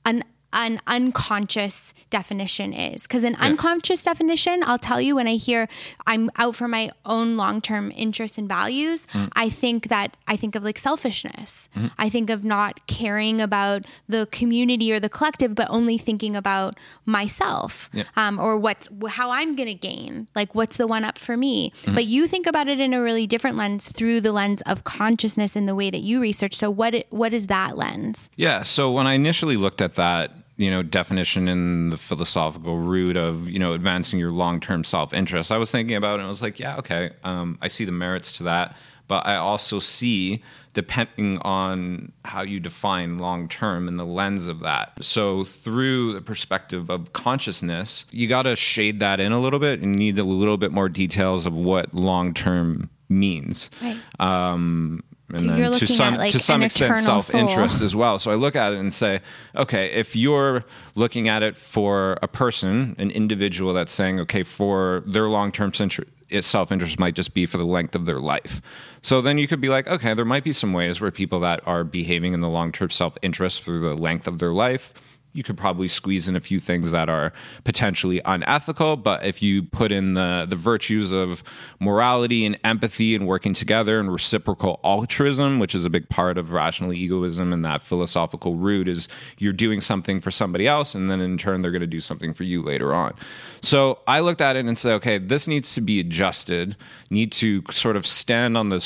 an 0.05 0.25
an 0.53 0.81
unconscious 0.87 1.95
definition 2.11 2.73
is. 2.73 3.03
Because 3.03 3.25
an 3.25 3.35
yeah. 3.35 3.47
unconscious 3.47 4.03
definition, 4.03 4.63
I'll 4.65 4.79
tell 4.79 5.01
you, 5.01 5.17
when 5.17 5.29
I 5.29 5.37
hear 5.37 5.69
I'm 6.07 6.31
out 6.37 6.57
for 6.57 6.69
my 6.69 6.91
own 7.05 7.37
long 7.37 7.61
term 7.61 7.93
interests 7.95 8.39
and 8.39 8.49
values, 8.49 9.07
mm. 9.07 9.31
I 9.35 9.49
think 9.49 9.89
that 9.89 10.17
I 10.27 10.37
think 10.37 10.55
of 10.55 10.65
like 10.65 10.79
selfishness. 10.79 11.69
Mm-hmm. 11.77 11.87
I 11.99 12.09
think 12.09 12.31
of 12.31 12.45
not 12.45 12.87
caring 12.87 13.41
about 13.41 13.87
the 14.09 14.27
community 14.31 14.93
or 14.93 15.01
the 15.01 15.09
collective, 15.09 15.55
but 15.55 15.69
only 15.71 15.99
thinking 15.99 16.35
about 16.35 16.77
myself 17.07 17.91
yeah. 17.93 18.05
um, 18.17 18.39
or 18.39 18.57
what's 18.57 18.89
how 19.09 19.31
I'm 19.31 19.57
going 19.57 19.69
to 19.69 19.75
gain. 19.75 20.29
Like, 20.35 20.55
what's 20.55 20.77
the 20.77 20.87
one 20.87 21.05
up 21.05 21.19
for 21.19 21.37
me? 21.37 21.71
Mm-hmm. 21.71 21.95
But 21.95 22.05
you 22.07 22.27
think 22.27 22.47
about 22.47 22.69
it 22.69 22.81
in 22.81 22.93
a 22.93 23.01
really 23.01 23.27
different 23.27 23.57
lens 23.57 23.91
through 23.91 24.21
the 24.21 24.33
lens 24.33 24.63
of 24.63 24.85
consciousness 24.85 25.57
in 25.57 25.67
the 25.67 25.75
way 25.75 25.91
that 25.91 26.01
you 26.01 26.21
research. 26.21 26.55
So, 26.55 26.71
what 26.71 27.07
what 27.11 27.33
is 27.33 27.47
that 27.47 27.77
lens? 27.77 28.31
Yeah. 28.37 28.63
So 28.63 28.91
when 28.91 29.07
I 29.07 29.15
initially 29.15 29.57
looked 29.57 29.81
at 29.81 29.95
that 29.95 30.33
you 30.61 30.71
know 30.71 30.83
definition 30.83 31.49
in 31.49 31.89
the 31.89 31.97
philosophical 31.97 32.77
root 32.77 33.17
of 33.17 33.49
you 33.49 33.59
know 33.59 33.73
advancing 33.73 34.21
your 34.21 34.31
long-term 34.31 34.85
self-interest. 34.85 35.51
I 35.51 35.57
was 35.57 35.71
thinking 35.71 35.97
about 35.97 36.15
it 36.15 36.21
and 36.21 36.25
i 36.25 36.29
was 36.29 36.43
like 36.43 36.61
yeah 36.61 36.77
okay 36.77 37.11
um, 37.25 37.59
i 37.63 37.69
see 37.69 37.85
the 37.85 37.93
merits 37.93 38.37
to 38.37 38.43
that. 38.45 38.77
But 39.09 39.27
i 39.27 39.37
also 39.37 39.81
see 39.81 40.43
depending 40.75 41.39
on 41.39 42.13
how 42.25 42.43
you 42.43 42.61
define 42.61 43.19
long-term 43.19 43.89
and 43.89 43.99
the 43.99 44.05
lens 44.05 44.47
of 44.47 44.61
that. 44.61 44.93
So 45.03 45.43
through 45.43 46.13
the 46.13 46.21
perspective 46.21 46.91
of 46.91 47.15
consciousness 47.15 48.05
you 48.11 48.29
got 48.29 48.43
to 48.43 48.55
shade 48.55 49.01
that 49.01 49.19
in 49.19 49.33
a 49.33 49.41
little 49.41 49.59
bit 49.59 49.81
and 49.81 49.97
need 49.97 50.19
a 50.19 50.25
little 50.25 50.59
bit 50.59 50.73
more 50.73 50.91
details 50.91 51.47
of 51.47 51.57
what 51.57 51.95
long-term 51.95 52.91
means. 53.09 53.71
Right. 53.83 53.99
um, 54.21 55.03
and 55.31 55.39
so 55.39 55.57
then 55.57 55.73
to 55.73 55.87
some 55.87 56.17
like 56.17 56.33
to 56.33 56.39
some 56.39 56.63
extent 56.63 56.99
self 56.99 57.35
interest 57.35 57.81
as 57.81 57.95
well. 57.95 58.19
So 58.19 58.31
I 58.31 58.35
look 58.35 58.57
at 58.57 58.73
it 58.73 58.79
and 58.79 58.93
say, 58.93 59.21
okay, 59.57 59.87
if 59.93 60.15
you're 60.17 60.65
looking 60.95 61.29
at 61.29 61.43
it 61.43 61.57
for 61.57 62.19
a 62.23 62.29
person, 62.29 62.95
an 62.99 63.11
individual 63.11 63.73
that's 63.73 63.93
saying, 63.93 64.21
okay, 64.21 64.43
for 64.43 65.03
their 65.07 65.29
long 65.29 65.53
term 65.53 65.73
self 65.73 66.73
interest 66.73 66.99
might 66.99 67.15
just 67.15 67.35
be 67.35 67.47
for 67.47 67.59
the 67.59 67.65
length 67.65 67.95
of 67.95 68.07
their 68.07 68.19
life. 68.19 68.61
So 69.03 69.21
then 69.21 69.39
you 69.39 69.49
could 69.49 69.61
be 69.61 69.69
like, 69.69 69.87
okay, 69.87 70.15
there 70.15 70.25
might 70.25 70.45
be 70.45 70.53
some 70.53 70.73
ways 70.73 71.01
where 71.01 71.11
people 71.11 71.41
that 71.41 71.67
are 71.67 71.85
behaving 71.85 72.35
in 72.35 72.41
the 72.41 72.49
long 72.49 72.73
term 72.73 72.91
self 72.91 73.17
interest 73.23 73.63
for 73.63 73.79
the 73.79 73.95
length 73.95 74.27
of 74.27 74.39
their 74.39 74.53
life 74.53 74.93
you 75.33 75.43
could 75.43 75.57
probably 75.57 75.89
squeeze 75.89 76.29
in 76.29 76.37
a 76.37 76.41
few 76.41 76.59
things 76.61 76.91
that 76.91 77.09
are 77.09 77.33
potentially 77.65 78.21
unethical 78.25 78.97
but 78.97 79.25
if 79.25 79.43
you 79.43 79.63
put 79.63 79.93
in 79.93 80.15
the 80.15 80.47
the 80.49 80.57
virtues 80.57 81.13
of 81.13 81.43
morality 81.79 82.45
and 82.45 82.59
empathy 82.65 83.15
and 83.15 83.27
working 83.27 83.53
together 83.53 84.01
and 84.01 84.13
reciprocal 84.13 84.81
altruism 84.85 85.59
which 85.59 85.75
is 85.75 85.85
a 85.85 85.91
big 85.91 86.09
part 86.09 86.39
of 86.39 86.53
rational 86.53 86.93
egoism 86.93 87.53
and 87.53 87.65
that 87.65 87.83
philosophical 87.83 88.55
root 88.55 88.89
is 88.89 89.09
you're 89.39 89.53
doing 89.53 89.81
something 89.81 90.21
for 90.21 90.31
somebody 90.31 90.67
else 90.67 90.95
and 90.95 91.11
then 91.11 91.21
in 91.21 91.39
turn 91.39 91.63
they're 91.63 91.71
going 91.71 91.81
to 91.81 91.87
do 91.87 92.01
something 92.01 92.33
for 92.33 92.45
you 92.45 92.63
later 92.63 92.95
on. 92.95 93.13
So 93.61 93.99
i 94.07 94.21
looked 94.21 94.41
at 94.41 94.57
it 94.57 94.67
and 94.67 94.79
said 94.79 94.95
okay 94.95 95.19
this 95.19 95.47
needs 95.47 95.75
to 95.75 95.81
be 95.81 96.01
adjusted 96.01 96.77
need 97.11 97.33
to 97.33 97.63
sort 97.71 97.97
of 97.97 98.07
stand 98.07 98.57
on 98.57 98.69
the 98.69 98.81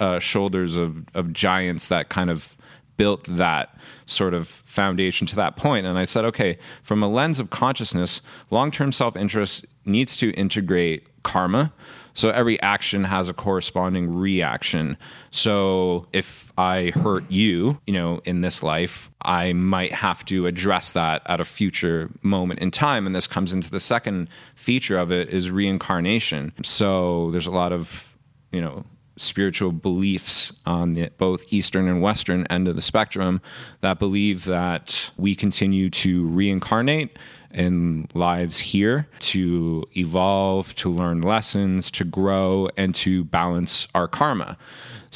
uh, 0.00 0.18
shoulders 0.18 0.76
of, 0.76 1.04
of 1.14 1.32
giants 1.32 1.88
that 1.88 2.08
kind 2.08 2.30
of 2.30 2.56
built 2.96 3.24
that 3.24 3.76
sort 4.06 4.34
of 4.34 4.48
foundation 4.48 5.26
to 5.28 5.36
that 5.36 5.56
point. 5.56 5.86
And 5.86 5.98
I 5.98 6.04
said, 6.04 6.24
okay, 6.26 6.58
from 6.82 7.02
a 7.02 7.08
lens 7.08 7.38
of 7.40 7.50
consciousness, 7.50 8.22
long 8.50 8.70
term 8.70 8.92
self 8.92 9.16
interest 9.16 9.66
needs 9.84 10.16
to 10.18 10.30
integrate 10.32 11.06
karma. 11.22 11.72
So 12.14 12.30
every 12.30 12.58
action 12.62 13.04
has 13.04 13.28
a 13.28 13.34
corresponding 13.34 14.14
reaction. 14.14 14.96
So 15.30 16.06
if 16.14 16.50
I 16.56 16.92
hurt 16.94 17.30
you, 17.30 17.78
you 17.86 17.92
know, 17.92 18.22
in 18.24 18.40
this 18.40 18.62
life, 18.62 19.10
I 19.20 19.52
might 19.52 19.92
have 19.92 20.24
to 20.26 20.46
address 20.46 20.92
that 20.92 21.20
at 21.26 21.40
a 21.40 21.44
future 21.44 22.10
moment 22.22 22.60
in 22.60 22.70
time. 22.70 23.06
And 23.06 23.14
this 23.14 23.26
comes 23.26 23.52
into 23.52 23.70
the 23.70 23.80
second 23.80 24.30
feature 24.54 24.96
of 24.96 25.12
it 25.12 25.28
is 25.28 25.50
reincarnation. 25.50 26.54
So 26.62 27.30
there's 27.32 27.46
a 27.46 27.50
lot 27.50 27.72
of, 27.72 28.10
you 28.50 28.62
know, 28.62 28.84
spiritual 29.16 29.72
beliefs 29.72 30.52
on 30.64 30.92
the, 30.92 31.10
both 31.18 31.52
eastern 31.52 31.88
and 31.88 32.02
western 32.02 32.46
end 32.46 32.68
of 32.68 32.76
the 32.76 32.82
spectrum 32.82 33.40
that 33.80 33.98
believe 33.98 34.44
that 34.44 35.10
we 35.16 35.34
continue 35.34 35.90
to 35.90 36.26
reincarnate 36.28 37.18
in 37.52 38.06
lives 38.12 38.58
here 38.58 39.08
to 39.18 39.84
evolve, 39.96 40.74
to 40.74 40.90
learn 40.90 41.22
lessons, 41.22 41.90
to 41.90 42.04
grow, 42.04 42.68
and 42.76 42.94
to 42.94 43.24
balance 43.24 43.88
our 43.94 44.06
karma. 44.06 44.58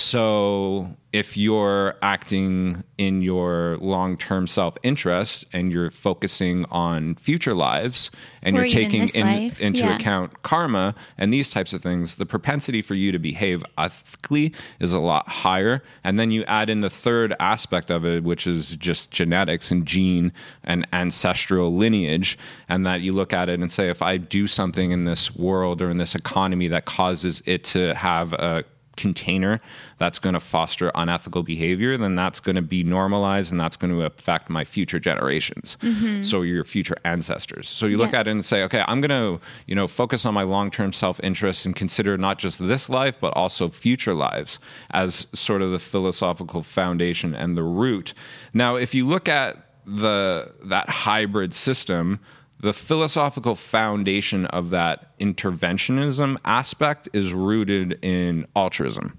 So 0.00 0.96
if 1.12 1.36
you're 1.36 1.96
acting 2.00 2.84
in 2.96 3.20
your 3.20 3.76
long 3.78 4.16
term 4.16 4.46
self 4.46 4.78
interest 4.82 5.44
and 5.52 5.70
you're 5.70 5.90
focusing 5.90 6.64
on 6.70 7.16
future 7.16 7.54
lives 7.54 8.10
and 8.42 8.56
Or 8.56 8.60
you're 8.60 8.70
taking 8.70 9.08
in, 9.08 9.52
into 9.60 9.80
yeah. 9.80 9.96
account 9.96 10.42
karma 10.42 10.94
and 11.18 11.32
these 11.32 11.50
types 11.50 11.74
of 11.74 11.82
things, 11.82 12.16
the 12.16 12.24
propensity 12.24 12.80
for 12.80 12.94
you 12.94 13.12
to 13.12 13.18
behave 13.18 13.62
ethically 13.76 14.54
is 14.78 14.94
a 14.94 15.00
lot 15.00 15.28
higher. 15.28 15.82
And 16.02 16.18
then 16.18 16.30
you 16.30 16.44
add 16.44 16.70
in 16.70 16.80
the 16.80 16.90
third 16.90 17.34
aspect 17.38 17.90
of 17.90 18.06
it, 18.06 18.24
which 18.24 18.46
is 18.46 18.76
just 18.76 19.10
genetics 19.10 19.70
and 19.70 19.84
gene 19.84 20.32
and 20.64 20.86
ancestral 20.94 21.76
lineage. 21.76 22.38
And 22.70 22.86
that 22.86 23.02
you 23.02 23.12
look 23.12 23.34
at 23.34 23.50
it 23.50 23.60
and 23.60 23.70
say, 23.70 23.90
if 23.90 24.00
I 24.00 24.16
do 24.16 24.46
something 24.46 24.92
in 24.92 25.04
this 25.04 25.36
world 25.36 25.82
or 25.82 25.90
in 25.90 25.98
this 25.98 26.14
economy 26.14 26.68
that 26.68 26.86
causes 26.86 27.42
it 27.44 27.64
to 27.64 27.94
have 27.94 28.32
a 28.32 28.64
container 28.96 29.60
that's 29.98 30.18
going 30.18 30.34
to 30.34 30.40
foster 30.40 30.90
unethical 30.94 31.42
behavior, 31.42 31.96
then 31.96 32.16
that's 32.16 32.40
going 32.40 32.56
to 32.56 32.62
be 32.62 32.82
normalized 32.82 33.50
and 33.50 33.58
that's 33.58 33.76
going 33.76 33.90
to 33.92 34.02
affect 34.04 34.50
my 34.50 34.64
future 34.64 34.98
generations. 34.98 35.78
So 36.22 36.42
your 36.42 36.64
future 36.64 36.96
ancestors. 37.04 37.68
So 37.68 37.86
you 37.86 37.96
look 37.96 38.08
Mm-hmm. 38.08 38.14
Yeah. 38.14 38.20
at 38.20 38.26
it 38.28 38.30
and 38.32 38.44
say, 38.44 38.62
okay, 38.64 38.84
I'm 38.88 39.00
going 39.00 39.10
to, 39.38 39.40
you 39.66 39.74
know, 39.74 39.86
focus 39.86 40.26
on 40.26 40.34
my 40.34 40.42
long-term 40.42 40.92
self-interest 40.92 41.64
and 41.64 41.76
consider 41.76 42.18
not 42.18 42.38
just 42.38 42.58
this 42.58 42.88
life 42.90 43.18
but 43.20 43.32
also 43.36 43.68
future 43.68 44.14
lives 44.14 44.58
as 44.90 45.26
sort 45.32 45.62
of 45.62 45.70
the 45.70 45.78
philosophical 45.78 46.62
foundation 46.62 47.34
and 47.34 47.56
the 47.56 47.62
root. 47.62 48.12
Now, 48.52 48.76
if 48.76 48.94
you 48.94 49.06
look 49.06 49.28
at 49.28 49.56
the 49.86 50.52
that 50.64 50.88
hybrid 50.88 51.54
system, 51.54 52.18
the 52.60 52.72
philosophical 52.72 53.54
foundation 53.54 54.46
of 54.46 54.70
that 54.70 55.16
interventionism 55.18 56.36
aspect 56.44 57.08
is 57.12 57.32
rooted 57.32 57.98
in 58.02 58.46
altruism. 58.54 59.18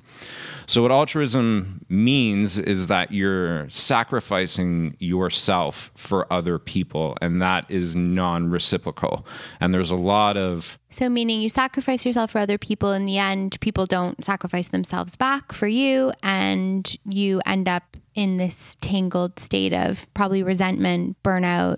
So, 0.67 0.84
what 0.84 0.91
altruism 0.91 1.86
means 1.89 2.58
is 2.58 2.88
that 2.88 3.12
you're 3.12 3.69
sacrificing 3.69 4.95
yourself 4.99 5.91
for 5.95 6.32
other 6.32 6.60
people, 6.60 7.17
and 7.21 7.41
that 7.41 7.65
is 7.69 7.95
non 7.95 8.49
reciprocal. 8.49 9.25
And 9.60 9.73
there's 9.73 9.91
a 9.91 9.95
lot 9.95 10.38
of 10.38 10.80
So, 10.89 11.10
meaning 11.10 11.41
you 11.41 11.49
sacrifice 11.49 12.06
yourself 12.06 12.32
for 12.32 12.39
other 12.39 12.58
people. 12.58 12.93
In 12.93 13.06
the 13.06 13.17
end, 13.17 13.60
people 13.60 13.86
don't 13.86 14.23
sacrifice 14.23 14.69
themselves 14.69 15.15
back 15.15 15.51
for 15.51 15.67
you, 15.67 16.13
and 16.23 16.95
you 17.06 17.41
end 17.45 17.67
up 17.67 17.90
in 18.13 18.38
this 18.38 18.76
tangled 18.82 19.39
state 19.39 19.74
of 19.74 20.12
probably 20.13 20.43
resentment, 20.43 21.15
burnout, 21.24 21.78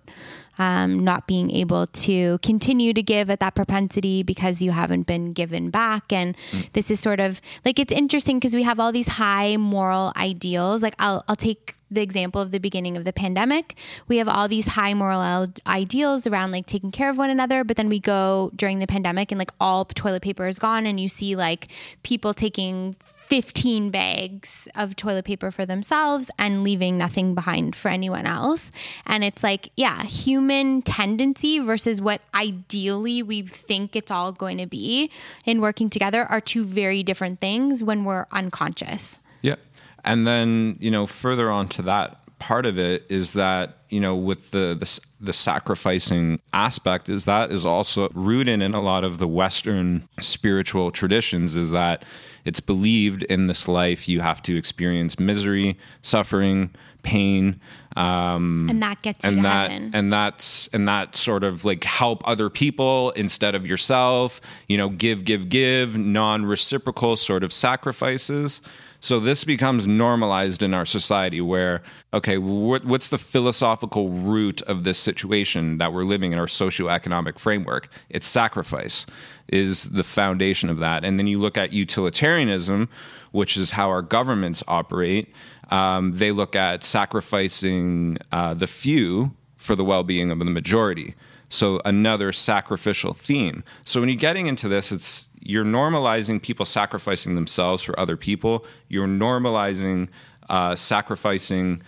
um, 0.57 0.99
not 0.99 1.27
being 1.27 1.51
able 1.51 1.87
to 1.87 2.37
continue 2.39 2.93
to 2.93 3.01
give 3.01 3.29
at 3.29 3.39
that 3.39 3.55
propensity 3.55 4.23
because 4.23 4.61
you 4.61 4.71
haven't 4.71 5.07
been 5.07 5.33
given 5.33 5.69
back. 5.69 6.11
And 6.11 6.35
this 6.73 6.91
is 6.91 6.99
sort 6.99 7.19
of 7.19 7.41
like 7.65 7.79
it's 7.79 7.93
interesting 7.93 8.37
because 8.37 8.55
we 8.55 8.63
have 8.63 8.79
all 8.79 8.91
these 8.91 9.07
high 9.07 9.57
moral 9.57 10.13
ideals. 10.15 10.83
Like, 10.83 10.95
I'll, 10.99 11.23
I'll 11.27 11.35
take 11.35 11.75
the 11.89 12.01
example 12.01 12.41
of 12.41 12.51
the 12.51 12.59
beginning 12.59 12.97
of 12.97 13.03
the 13.03 13.13
pandemic. 13.13 13.75
We 14.07 14.17
have 14.17 14.27
all 14.27 14.47
these 14.47 14.69
high 14.69 14.95
moral 14.95 15.47
ideals 15.67 16.25
around 16.25 16.51
like 16.51 16.65
taking 16.65 16.91
care 16.91 17.09
of 17.09 17.17
one 17.17 17.29
another, 17.29 17.63
but 17.63 17.77
then 17.77 17.89
we 17.89 17.99
go 17.99 18.51
during 18.55 18.79
the 18.79 18.87
pandemic 18.87 19.31
and 19.31 19.37
like 19.37 19.51
all 19.59 19.85
toilet 19.85 20.23
paper 20.23 20.47
is 20.47 20.57
gone, 20.57 20.87
and 20.87 20.99
you 20.99 21.09
see 21.09 21.35
like 21.35 21.67
people 22.01 22.33
taking 22.33 22.95
15 23.25 23.89
bags 23.89 24.67
of 24.75 24.95
toilet 24.95 25.25
paper 25.25 25.51
for 25.51 25.65
themselves 25.65 26.29
and 26.37 26.63
leaving 26.63 26.97
nothing 26.97 27.33
behind 27.33 27.75
for 27.75 27.89
anyone 27.89 28.25
else. 28.25 28.71
And 29.05 29.23
it's 29.23 29.43
like, 29.43 29.69
yeah, 29.75 30.03
human 30.03 30.81
tendency 30.81 31.59
versus 31.59 32.01
what 32.01 32.21
ideally 32.35 33.23
we 33.23 33.41
think 33.43 33.95
it's 33.95 34.11
all 34.11 34.31
going 34.31 34.57
to 34.57 34.67
be 34.67 35.09
in 35.45 35.61
working 35.61 35.89
together 35.89 36.25
are 36.25 36.41
two 36.41 36.65
very 36.65 37.03
different 37.03 37.39
things 37.39 37.83
when 37.83 38.03
we're 38.03 38.25
unconscious. 38.31 39.19
Yeah. 39.41 39.55
And 40.03 40.27
then, 40.27 40.77
you 40.79 40.91
know, 40.91 41.05
further 41.05 41.49
on 41.49 41.69
to 41.69 41.81
that 41.83 42.22
part 42.43 42.65
of 42.65 42.77
it 42.77 43.05
is 43.07 43.31
that, 43.33 43.77
you 43.89 44.01
know, 44.01 44.15
with 44.15 44.51
the, 44.51 44.75
the 44.77 44.99
the 45.21 45.31
sacrificing 45.31 46.41
aspect 46.51 47.07
is 47.07 47.23
that 47.23 47.51
is 47.53 47.65
also 47.65 48.09
rooted 48.13 48.61
in 48.61 48.73
a 48.73 48.81
lot 48.81 49.05
of 49.05 49.17
the 49.17 49.27
western 49.29 50.05
spiritual 50.19 50.91
traditions 50.91 51.55
is 51.55 51.71
that 51.71 52.03
it's 52.43 52.59
believed 52.59 53.23
in 53.23 53.47
this 53.47 53.65
life 53.69 54.09
you 54.09 54.19
have 54.19 54.41
to 54.41 54.57
experience 54.57 55.17
misery, 55.17 55.77
suffering, 56.01 56.69
pain, 57.03 57.61
um 57.95 58.67
And 58.69 58.81
that 58.81 59.01
gets 59.01 59.23
you 59.23 59.29
and 59.29 59.37
to 59.37 59.43
that 59.43 59.71
heaven. 59.71 59.91
and 59.93 60.11
that's 60.11 60.67
and 60.73 60.85
that 60.87 61.15
sort 61.15 61.43
of 61.45 61.63
like 61.63 61.83
help 61.85 62.27
other 62.27 62.49
people 62.49 63.11
instead 63.15 63.55
of 63.55 63.65
yourself 63.71 64.41
you 64.67 64.77
know 64.79 64.89
give 64.89 65.23
give 65.23 65.47
give 65.47 65.95
non-reciprocal 65.97 67.15
sort 67.15 67.43
of 67.43 67.53
sacrifices 67.53 68.61
so 69.03 69.19
this 69.19 69.43
becomes 69.43 69.85
normalized 69.85 70.63
in 70.63 70.73
our 70.73 70.85
society 70.85 71.41
where 71.41 71.81
okay 72.13 72.37
what, 72.37 72.85
what's 72.85 73.09
the 73.09 73.17
philosophical 73.17 74.09
root 74.09 74.61
of 74.63 74.83
this 74.83 74.97
situation 74.97 75.77
that 75.77 75.91
we're 75.91 76.05
living 76.05 76.31
in 76.31 76.39
our 76.39 76.47
socioeconomic 76.47 77.37
framework 77.37 77.89
it's 78.09 78.27
sacrifice 78.27 79.05
is 79.49 79.83
the 79.91 80.03
foundation 80.03 80.69
of 80.69 80.79
that 80.79 81.03
and 81.03 81.19
then 81.19 81.27
you 81.27 81.39
look 81.39 81.57
at 81.57 81.73
utilitarianism 81.73 82.87
which 83.31 83.57
is 83.57 83.71
how 83.71 83.89
our 83.89 84.01
governments 84.01 84.63
operate 84.67 85.33
um, 85.69 86.13
they 86.13 86.31
look 86.31 86.55
at 86.55 86.83
sacrificing 86.83 88.17
uh, 88.31 88.53
the 88.53 88.67
few 88.67 89.35
for 89.63 89.75
the 89.75 89.83
well-being 89.83 90.29
of 90.29 90.39
the 90.39 90.45
majority. 90.45 91.15
So 91.49 91.79
another 91.85 92.31
sacrificial 92.31 93.13
theme. 93.13 93.63
So 93.85 93.99
when 93.99 94.09
you're 94.09 94.17
getting 94.17 94.47
into 94.47 94.67
this, 94.67 94.91
it's 94.91 95.29
you're 95.45 95.65
normalizing 95.65 96.41
people 96.41 96.65
sacrificing 96.65 97.35
themselves 97.35 97.83
for 97.83 97.99
other 97.99 98.15
people. 98.15 98.65
You're 98.87 99.07
normalizing 99.07 100.07
uh, 100.49 100.75
sacrificing 100.75 101.81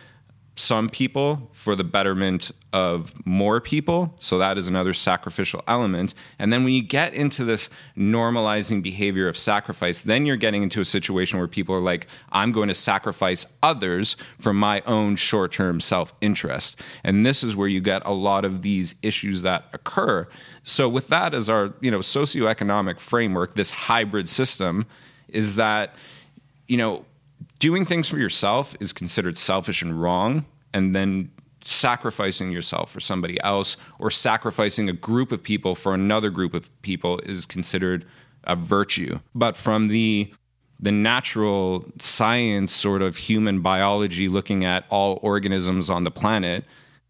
some 0.55 0.89
people 0.89 1.49
for 1.51 1.75
the 1.75 1.83
betterment 1.83 2.51
of 2.71 3.13
more 3.25 3.59
people. 3.59 4.13
So 4.19 4.37
that 4.37 4.57
is 4.57 4.67
another 4.67 4.93
sacrificial 4.93 5.61
element. 5.67 6.13
And 6.39 6.51
then 6.51 6.63
when 6.63 6.73
you 6.73 6.81
get 6.81 7.13
into 7.13 7.43
this 7.43 7.69
normalizing 7.97 8.81
behavior 8.81 9.27
of 9.27 9.37
sacrifice, 9.37 10.01
then 10.01 10.25
you're 10.25 10.37
getting 10.37 10.63
into 10.63 10.79
a 10.79 10.85
situation 10.85 11.39
where 11.39 11.47
people 11.47 11.75
are 11.75 11.81
like, 11.81 12.07
I'm 12.31 12.53
going 12.53 12.69
to 12.69 12.73
sacrifice 12.73 13.45
others 13.61 14.15
for 14.39 14.53
my 14.53 14.81
own 14.85 15.17
short 15.17 15.51
term 15.51 15.81
self 15.81 16.13
interest. 16.21 16.79
And 17.03 17.25
this 17.25 17.43
is 17.43 17.55
where 17.55 17.67
you 17.67 17.81
get 17.81 18.01
a 18.05 18.13
lot 18.13 18.45
of 18.45 18.61
these 18.61 18.95
issues 19.01 19.41
that 19.41 19.65
occur. 19.73 20.27
So 20.63 20.87
with 20.87 21.09
that 21.09 21.33
as 21.33 21.49
our, 21.49 21.73
you 21.81 21.91
know, 21.91 21.99
socioeconomic 21.99 23.01
framework, 23.01 23.55
this 23.55 23.71
hybrid 23.71 24.29
system 24.29 24.85
is 25.27 25.55
that, 25.55 25.95
you 26.67 26.77
know, 26.77 27.05
doing 27.59 27.85
things 27.85 28.07
for 28.07 28.17
yourself 28.17 28.75
is 28.79 28.93
considered 28.93 29.37
selfish 29.37 29.81
and 29.81 30.01
wrong 30.01 30.45
and 30.73 30.95
then 30.95 31.31
sacrificing 31.63 32.51
yourself 32.51 32.91
for 32.91 32.99
somebody 32.99 33.41
else 33.41 33.75
or 33.99 34.11
sacrificing 34.11 34.87
a 34.87 34.93
group 34.93 35.31
of 35.31 35.41
people 35.41 35.73
for 35.73 35.93
another 35.93 36.29
group 36.29 36.53
of 36.53 36.69
people 36.83 37.19
is 37.19 37.45
considered 37.45 38.05
a 38.43 38.55
virtue. 38.55 39.19
But 39.33 39.57
from 39.57 39.87
the 39.87 40.31
the 40.77 40.91
natural 40.91 41.85
science 41.99 42.73
sort 42.73 43.01
of 43.01 43.15
human 43.15 43.61
biology 43.61 44.27
looking 44.27 44.65
at 44.65 44.83
all 44.89 45.19
organisms 45.21 45.89
on 45.89 46.03
the 46.03 46.11
planet 46.11 46.65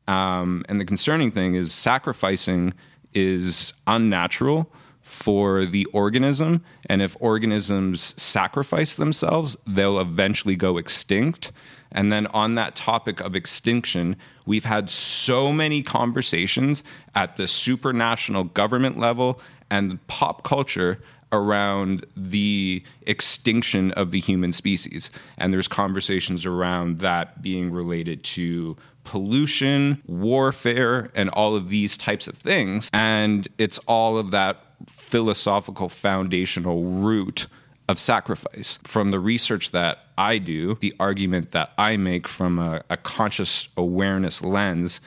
um, 0.07 0.63
and 0.69 0.79
the 0.79 0.85
concerning 0.85 1.31
thing 1.31 1.55
is 1.55 1.73
sacrificing 1.73 2.75
is 3.15 3.73
unnatural 3.87 4.71
for 5.05 5.65
the 5.65 5.85
organism. 5.93 6.63
And 6.89 6.99
if 6.99 7.15
organisms 7.19 8.19
sacrifice 8.21 8.95
themselves, 8.95 9.55
they'll 9.67 9.99
eventually 9.99 10.55
go 10.55 10.77
extinct. 10.77 11.51
And 11.91 12.11
then 12.11 12.25
on 12.27 12.55
that 12.55 12.75
topic 12.75 13.21
of 13.21 13.35
extinction, 13.35 14.15
we've 14.47 14.65
had 14.65 14.89
so 14.89 15.53
many 15.53 15.83
conversations 15.83 16.83
at 17.13 17.35
the 17.35 17.43
supranational 17.43 18.51
government 18.51 18.97
level 18.97 19.39
and 19.69 20.05
pop 20.07 20.43
culture 20.43 20.99
around 21.31 22.03
the 22.17 22.83
extinction 23.03 23.91
of 23.91 24.09
the 24.09 24.19
human 24.19 24.53
species. 24.53 25.11
And 25.37 25.53
there's 25.53 25.67
conversations 25.67 26.47
around 26.47 26.99
that 26.99 27.43
being 27.43 27.71
related 27.71 28.23
to 28.23 28.75
pollution, 29.03 30.01
warfare, 30.07 31.11
and 31.13 31.29
all 31.29 31.55
of 31.55 31.69
these 31.69 31.95
types 31.95 32.27
of 32.27 32.35
things. 32.35 32.89
And 32.91 33.47
it's 33.59 33.77
all 33.87 34.17
of 34.17 34.31
that 34.31 34.64
philosophical 34.87 35.89
foundational 35.89 36.83
root 36.83 37.47
of 37.87 37.99
sacrifice. 37.99 38.79
From 38.83 39.11
the 39.11 39.19
research 39.19 39.71
that 39.71 40.05
I 40.17 40.37
do, 40.37 40.75
the 40.75 40.93
argument 40.99 41.51
that 41.51 41.73
I 41.77 41.97
make 41.97 42.27
from 42.27 42.59
a, 42.59 42.81
a 42.89 42.97
conscious 42.97 43.69
awareness 43.77 44.41
lens 44.41 44.99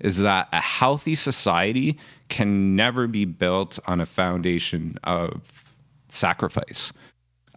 is 0.00 0.18
that 0.18 0.48
a 0.52 0.60
healthy 0.60 1.14
society 1.14 1.98
can 2.28 2.76
never 2.76 3.06
be 3.06 3.24
built 3.24 3.78
on 3.86 4.00
a 4.00 4.06
foundation 4.06 4.98
of 5.04 5.64
sacrifice. 6.08 6.92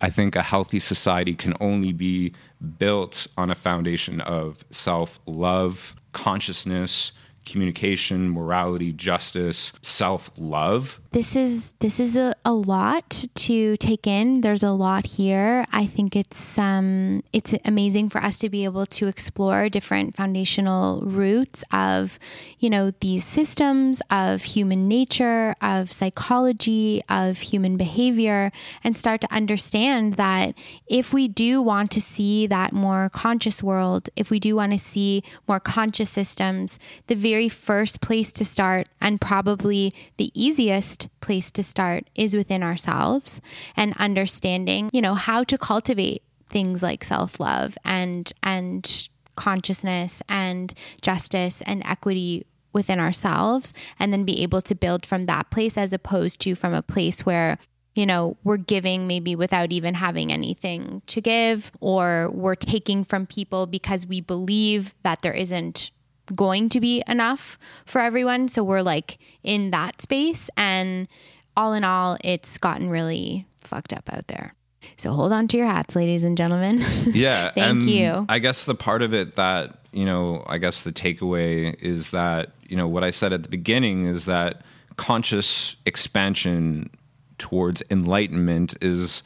I 0.01 0.09
think 0.09 0.35
a 0.35 0.43
healthy 0.43 0.79
society 0.79 1.35
can 1.35 1.53
only 1.59 1.91
be 1.91 2.33
built 2.77 3.27
on 3.37 3.49
a 3.51 3.55
foundation 3.55 4.21
of 4.21 4.63
self 4.71 5.19
love, 5.25 5.95
consciousness, 6.13 7.11
communication, 7.45 8.29
morality, 8.29 8.93
justice, 8.93 9.73
self 9.81 10.31
love. 10.37 11.01
This 11.11 11.35
is 11.35 11.73
this 11.79 11.99
is 11.99 12.15
a, 12.15 12.35
a 12.45 12.53
lot 12.53 13.25
to 13.33 13.75
take 13.77 14.05
in. 14.05 14.41
There's 14.41 14.61
a 14.61 14.69
lot 14.69 15.07
here. 15.07 15.65
I 15.71 15.87
think 15.87 16.15
it's 16.15 16.55
um 16.59 17.23
it's 17.33 17.55
amazing 17.65 18.09
for 18.09 18.21
us 18.21 18.37
to 18.39 18.49
be 18.49 18.63
able 18.63 18.85
to 18.85 19.07
explore 19.07 19.69
different 19.69 20.15
foundational 20.15 21.01
roots 21.01 21.63
of, 21.73 22.19
you 22.59 22.69
know, 22.69 22.91
these 22.99 23.23
systems 23.23 24.03
of 24.11 24.43
human 24.43 24.87
nature, 24.87 25.55
of 25.63 25.91
psychology, 25.91 27.01
of 27.09 27.39
human 27.39 27.75
behavior, 27.75 28.51
and 28.83 28.95
start 28.95 29.19
to 29.21 29.33
understand 29.33 30.13
that 30.13 30.53
if 30.85 31.11
we 31.11 31.27
do 31.27 31.59
want 31.59 31.89
to 31.89 32.01
see 32.01 32.45
that 32.45 32.71
more 32.71 33.09
conscious 33.09 33.63
world, 33.63 34.11
if 34.15 34.29
we 34.29 34.39
do 34.39 34.55
want 34.55 34.73
to 34.73 34.79
see 34.79 35.23
more 35.47 35.59
conscious 35.59 36.11
systems, 36.11 36.77
the 37.07 37.15
very 37.15 37.49
first 37.49 37.99
place 37.99 38.31
to 38.33 38.45
start 38.45 38.87
and 39.01 39.19
probably 39.19 39.91
the 40.17 40.31
easiest 40.35 40.98
place 41.21 41.51
to 41.51 41.63
start 41.63 42.09
is 42.15 42.35
within 42.35 42.63
ourselves 42.63 43.41
and 43.75 43.95
understanding, 43.97 44.89
you 44.93 45.01
know, 45.01 45.15
how 45.15 45.43
to 45.43 45.57
cultivate 45.57 46.23
things 46.49 46.81
like 46.81 47.03
self-love 47.03 47.77
and 47.85 48.33
and 48.43 49.09
consciousness 49.35 50.21
and 50.27 50.73
justice 51.01 51.61
and 51.61 51.81
equity 51.85 52.45
within 52.73 52.99
ourselves 52.99 53.73
and 53.97 54.11
then 54.11 54.25
be 54.25 54.43
able 54.43 54.61
to 54.61 54.75
build 54.75 55.05
from 55.05 55.25
that 55.25 55.49
place 55.49 55.77
as 55.77 55.93
opposed 55.93 56.41
to 56.41 56.55
from 56.55 56.73
a 56.73 56.81
place 56.81 57.25
where 57.25 57.57
you 57.95 58.05
know, 58.05 58.37
we're 58.45 58.55
giving 58.55 59.07
maybe 59.07 59.35
without 59.35 59.73
even 59.73 59.95
having 59.95 60.31
anything 60.31 61.01
to 61.07 61.19
give, 61.19 61.71
or 61.81 62.29
we're 62.33 62.55
taking 62.55 63.03
from 63.03 63.25
people 63.25 63.67
because 63.67 64.07
we 64.07 64.21
believe 64.21 64.93
that 65.03 65.21
there 65.21 65.33
isn't 65.33 65.91
going 66.35 66.69
to 66.69 66.79
be 66.79 67.03
enough 67.07 67.57
for 67.85 68.01
everyone. 68.01 68.47
So 68.47 68.63
we're 68.63 68.81
like 68.81 69.17
in 69.43 69.71
that 69.71 70.01
space. 70.01 70.49
And 70.57 71.07
all 71.55 71.73
in 71.73 71.83
all, 71.83 72.17
it's 72.23 72.57
gotten 72.57 72.89
really 72.89 73.45
fucked 73.59 73.93
up 73.93 74.09
out 74.11 74.27
there. 74.27 74.53
So 74.97 75.11
hold 75.11 75.31
on 75.31 75.47
to 75.49 75.57
your 75.57 75.67
hats, 75.67 75.95
ladies 75.95 76.23
and 76.23 76.37
gentlemen. 76.37 76.83
Yeah. 77.13 77.51
Thank 77.51 77.83
you. 77.83 78.25
I 78.29 78.39
guess 78.39 78.65
the 78.65 78.75
part 78.75 79.01
of 79.01 79.13
it 79.13 79.35
that, 79.35 79.79
you 79.91 80.05
know, 80.05 80.43
I 80.47 80.57
guess 80.57 80.83
the 80.83 80.91
takeaway 80.91 81.73
is 81.81 82.11
that, 82.11 82.51
you 82.67 82.77
know, 82.77 82.87
what 82.87 83.03
I 83.03 83.09
said 83.09 83.33
at 83.33 83.43
the 83.43 83.49
beginning 83.49 84.05
is 84.05 84.25
that 84.25 84.61
conscious 84.95 85.75
expansion 85.85 86.89
towards 87.37 87.81
enlightenment 87.89 88.77
is 88.81 89.23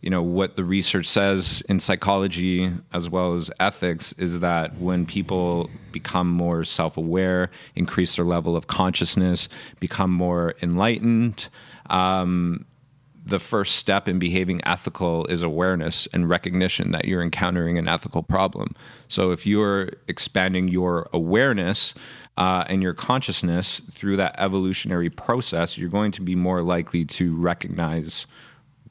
you 0.00 0.10
know 0.10 0.22
what 0.22 0.56
the 0.56 0.64
research 0.64 1.06
says 1.06 1.62
in 1.68 1.80
psychology 1.80 2.70
as 2.92 3.08
well 3.08 3.34
as 3.34 3.50
ethics 3.58 4.12
is 4.14 4.40
that 4.40 4.76
when 4.78 5.06
people 5.06 5.70
become 5.92 6.28
more 6.28 6.64
self-aware 6.64 7.50
increase 7.74 8.16
their 8.16 8.24
level 8.24 8.56
of 8.56 8.66
consciousness 8.66 9.48
become 9.80 10.10
more 10.10 10.54
enlightened 10.62 11.48
um, 11.90 12.64
the 13.28 13.38
first 13.38 13.76
step 13.76 14.08
in 14.08 14.18
behaving 14.18 14.60
ethical 14.64 15.26
is 15.26 15.42
awareness 15.42 16.08
and 16.12 16.28
recognition 16.30 16.92
that 16.92 17.04
you're 17.04 17.22
encountering 17.22 17.76
an 17.76 17.86
ethical 17.86 18.22
problem. 18.22 18.74
So 19.06 19.32
if 19.32 19.46
you're 19.46 19.90
expanding 20.08 20.68
your 20.68 21.10
awareness 21.12 21.92
uh, 22.38 22.64
and 22.68 22.82
your 22.82 22.94
consciousness 22.94 23.82
through 23.92 24.16
that 24.16 24.34
evolutionary 24.38 25.10
process, 25.10 25.76
you're 25.76 25.90
going 25.90 26.12
to 26.12 26.22
be 26.22 26.34
more 26.34 26.62
likely 26.62 27.04
to 27.04 27.36
recognize 27.36 28.26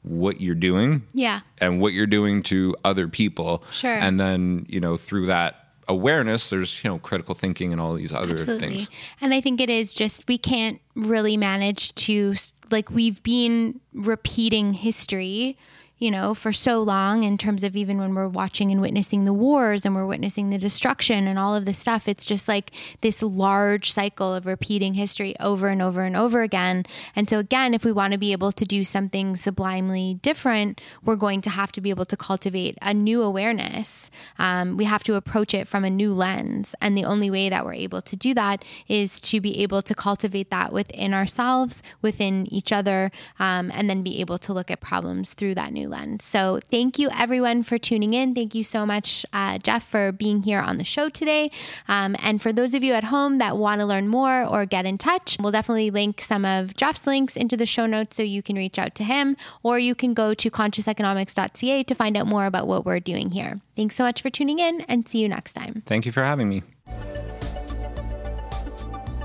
what 0.02 0.40
you're 0.40 0.54
doing 0.54 1.02
yeah. 1.12 1.40
and 1.58 1.80
what 1.80 1.92
you're 1.92 2.06
doing 2.06 2.42
to 2.44 2.74
other 2.84 3.08
people. 3.08 3.62
Sure. 3.72 3.92
And 3.92 4.18
then, 4.18 4.66
you 4.68 4.80
know, 4.80 4.96
through 4.96 5.26
that 5.26 5.68
awareness, 5.88 6.50
there's, 6.50 6.82
you 6.84 6.90
know, 6.90 6.98
critical 6.98 7.34
thinking 7.34 7.72
and 7.72 7.80
all 7.80 7.94
these 7.94 8.12
other 8.12 8.32
Absolutely. 8.32 8.68
things. 8.68 8.90
And 9.20 9.32
I 9.34 9.40
think 9.40 9.60
it 9.60 9.70
is 9.70 9.94
just 9.94 10.28
we 10.28 10.38
can't 10.38 10.80
really 10.94 11.36
manage 11.36 11.94
to 11.96 12.34
like 12.70 12.90
we've 12.90 13.22
been 13.22 13.80
repeating 13.92 14.74
history 14.74 15.56
you 15.98 16.10
know, 16.10 16.34
for 16.34 16.52
so 16.52 16.80
long 16.80 17.22
in 17.24 17.36
terms 17.36 17.64
of 17.64 17.76
even 17.76 17.98
when 17.98 18.14
we're 18.14 18.28
watching 18.28 18.70
and 18.70 18.80
witnessing 18.80 19.24
the 19.24 19.32
wars 19.32 19.84
and 19.84 19.94
we're 19.94 20.06
witnessing 20.06 20.50
the 20.50 20.58
destruction 20.58 21.26
and 21.26 21.38
all 21.38 21.54
of 21.54 21.64
this 21.64 21.78
stuff. 21.78 22.06
It's 22.06 22.24
just 22.24 22.46
like 22.46 22.70
this 23.00 23.22
large 23.22 23.92
cycle 23.92 24.34
of 24.34 24.46
repeating 24.46 24.94
history 24.94 25.34
over 25.40 25.68
and 25.68 25.82
over 25.82 26.02
and 26.02 26.16
over 26.16 26.42
again. 26.42 26.84
And 27.16 27.28
so, 27.28 27.38
again, 27.38 27.74
if 27.74 27.84
we 27.84 27.92
want 27.92 28.12
to 28.12 28.18
be 28.18 28.32
able 28.32 28.52
to 28.52 28.64
do 28.64 28.84
something 28.84 29.34
sublimely 29.36 30.18
different, 30.22 30.80
we're 31.04 31.16
going 31.16 31.40
to 31.42 31.50
have 31.50 31.72
to 31.72 31.80
be 31.80 31.90
able 31.90 32.04
to 32.06 32.16
cultivate 32.16 32.78
a 32.80 32.94
new 32.94 33.22
awareness. 33.22 34.10
Um, 34.38 34.76
we 34.76 34.84
have 34.84 35.02
to 35.04 35.14
approach 35.14 35.52
it 35.52 35.66
from 35.66 35.84
a 35.84 35.90
new 35.90 36.14
lens. 36.14 36.74
And 36.80 36.96
the 36.96 37.04
only 37.04 37.30
way 37.30 37.48
that 37.48 37.64
we're 37.64 37.74
able 37.74 38.02
to 38.02 38.16
do 38.16 38.34
that 38.34 38.64
is 38.86 39.20
to 39.22 39.40
be 39.40 39.62
able 39.62 39.82
to 39.82 39.94
cultivate 39.94 40.50
that 40.50 40.72
within 40.72 41.12
ourselves, 41.12 41.82
within 42.02 42.46
each 42.52 42.72
other, 42.72 43.10
um, 43.38 43.70
and 43.74 43.90
then 43.90 44.02
be 44.02 44.20
able 44.20 44.38
to 44.38 44.52
look 44.52 44.70
at 44.70 44.80
problems 44.80 45.34
through 45.34 45.54
that 45.56 45.72
new 45.88 45.94
lens. 45.94 46.24
So, 46.24 46.60
thank 46.70 46.98
you 46.98 47.08
everyone 47.12 47.62
for 47.62 47.78
tuning 47.78 48.14
in. 48.14 48.34
Thank 48.34 48.54
you 48.54 48.64
so 48.64 48.86
much, 48.86 49.24
uh, 49.32 49.58
Jeff, 49.58 49.86
for 49.86 50.12
being 50.12 50.42
here 50.42 50.60
on 50.60 50.78
the 50.78 50.84
show 50.84 51.08
today. 51.08 51.50
Um, 51.88 52.16
and 52.22 52.40
for 52.40 52.52
those 52.52 52.74
of 52.74 52.84
you 52.84 52.92
at 52.92 53.04
home 53.04 53.38
that 53.38 53.56
want 53.56 53.80
to 53.80 53.86
learn 53.86 54.08
more 54.08 54.44
or 54.44 54.66
get 54.66 54.86
in 54.86 54.98
touch, 54.98 55.36
we'll 55.40 55.52
definitely 55.52 55.90
link 55.90 56.20
some 56.20 56.44
of 56.44 56.74
Jeff's 56.76 57.06
links 57.06 57.36
into 57.36 57.56
the 57.56 57.66
show 57.66 57.86
notes 57.86 58.16
so 58.16 58.22
you 58.22 58.42
can 58.42 58.56
reach 58.56 58.78
out 58.78 58.94
to 58.96 59.04
him, 59.04 59.36
or 59.62 59.78
you 59.78 59.94
can 59.94 60.14
go 60.14 60.34
to 60.34 60.50
consciouseconomics.ca 60.50 61.82
to 61.82 61.94
find 61.94 62.16
out 62.16 62.26
more 62.26 62.46
about 62.46 62.66
what 62.66 62.84
we're 62.84 63.00
doing 63.00 63.30
here. 63.30 63.60
Thanks 63.76 63.96
so 63.96 64.04
much 64.04 64.22
for 64.22 64.30
tuning 64.30 64.58
in 64.58 64.82
and 64.82 65.08
see 65.08 65.18
you 65.18 65.28
next 65.28 65.52
time. 65.52 65.82
Thank 65.86 66.06
you 66.06 66.12
for 66.12 66.24
having 66.24 66.48
me. 66.48 66.62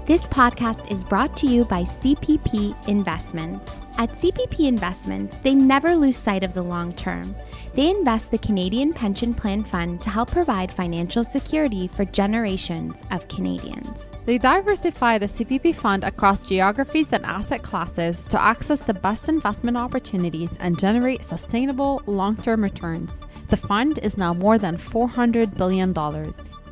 This 0.06 0.28
podcast 0.28 0.92
is 0.92 1.06
brought 1.06 1.34
to 1.38 1.48
you 1.48 1.64
by 1.64 1.84
CPP 1.84 2.90
Investments. 2.90 3.86
At 3.98 4.10
CPP 4.10 4.68
Investments, 4.68 5.38
they 5.38 5.56
never 5.56 5.96
lose 5.96 6.18
sight 6.18 6.44
of 6.44 6.54
the 6.54 6.62
long 6.62 6.92
term. 6.92 7.34
They 7.74 7.90
invest 7.90 8.30
the 8.30 8.38
Canadian 8.38 8.92
Pension 8.92 9.34
Plan 9.34 9.64
Fund 9.64 10.02
to 10.02 10.10
help 10.10 10.30
provide 10.30 10.74
financial 10.74 11.24
security 11.24 11.88
for 11.88 12.04
generations 12.04 13.02
of 13.12 13.30
Canadians. 13.30 14.10
They 14.26 14.38
diversify 14.38 15.20
the 15.20 15.28
CPP 15.28 15.74
fund 15.74 16.04
across 16.04 16.50
geographies 16.50 17.14
and 17.14 17.26
asset 17.26 17.64
classes 17.64 18.26
to 18.26 18.44
access 18.44 18.82
the 18.82 18.94
best 18.94 19.30
investment 19.30 19.78
opportunities 19.78 20.58
and 20.60 20.78
generate 20.78 21.24
sustainable 21.24 22.02
long 22.08 22.36
term 22.36 22.62
returns. 22.62 23.22
The 23.48 23.56
fund 23.56 24.00
is 24.00 24.18
now 24.18 24.34
more 24.34 24.58
than 24.58 24.76
$400 24.76 25.56
billion. 25.56 25.94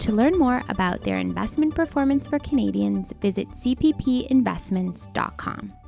To 0.02 0.12
learn 0.12 0.38
more 0.38 0.62
about 0.68 1.02
their 1.04 1.20
investment 1.20 1.74
performance 1.76 2.28
for 2.28 2.40
Canadians, 2.40 3.14
visit 3.22 3.48
cppinvestments.com. 3.52 5.81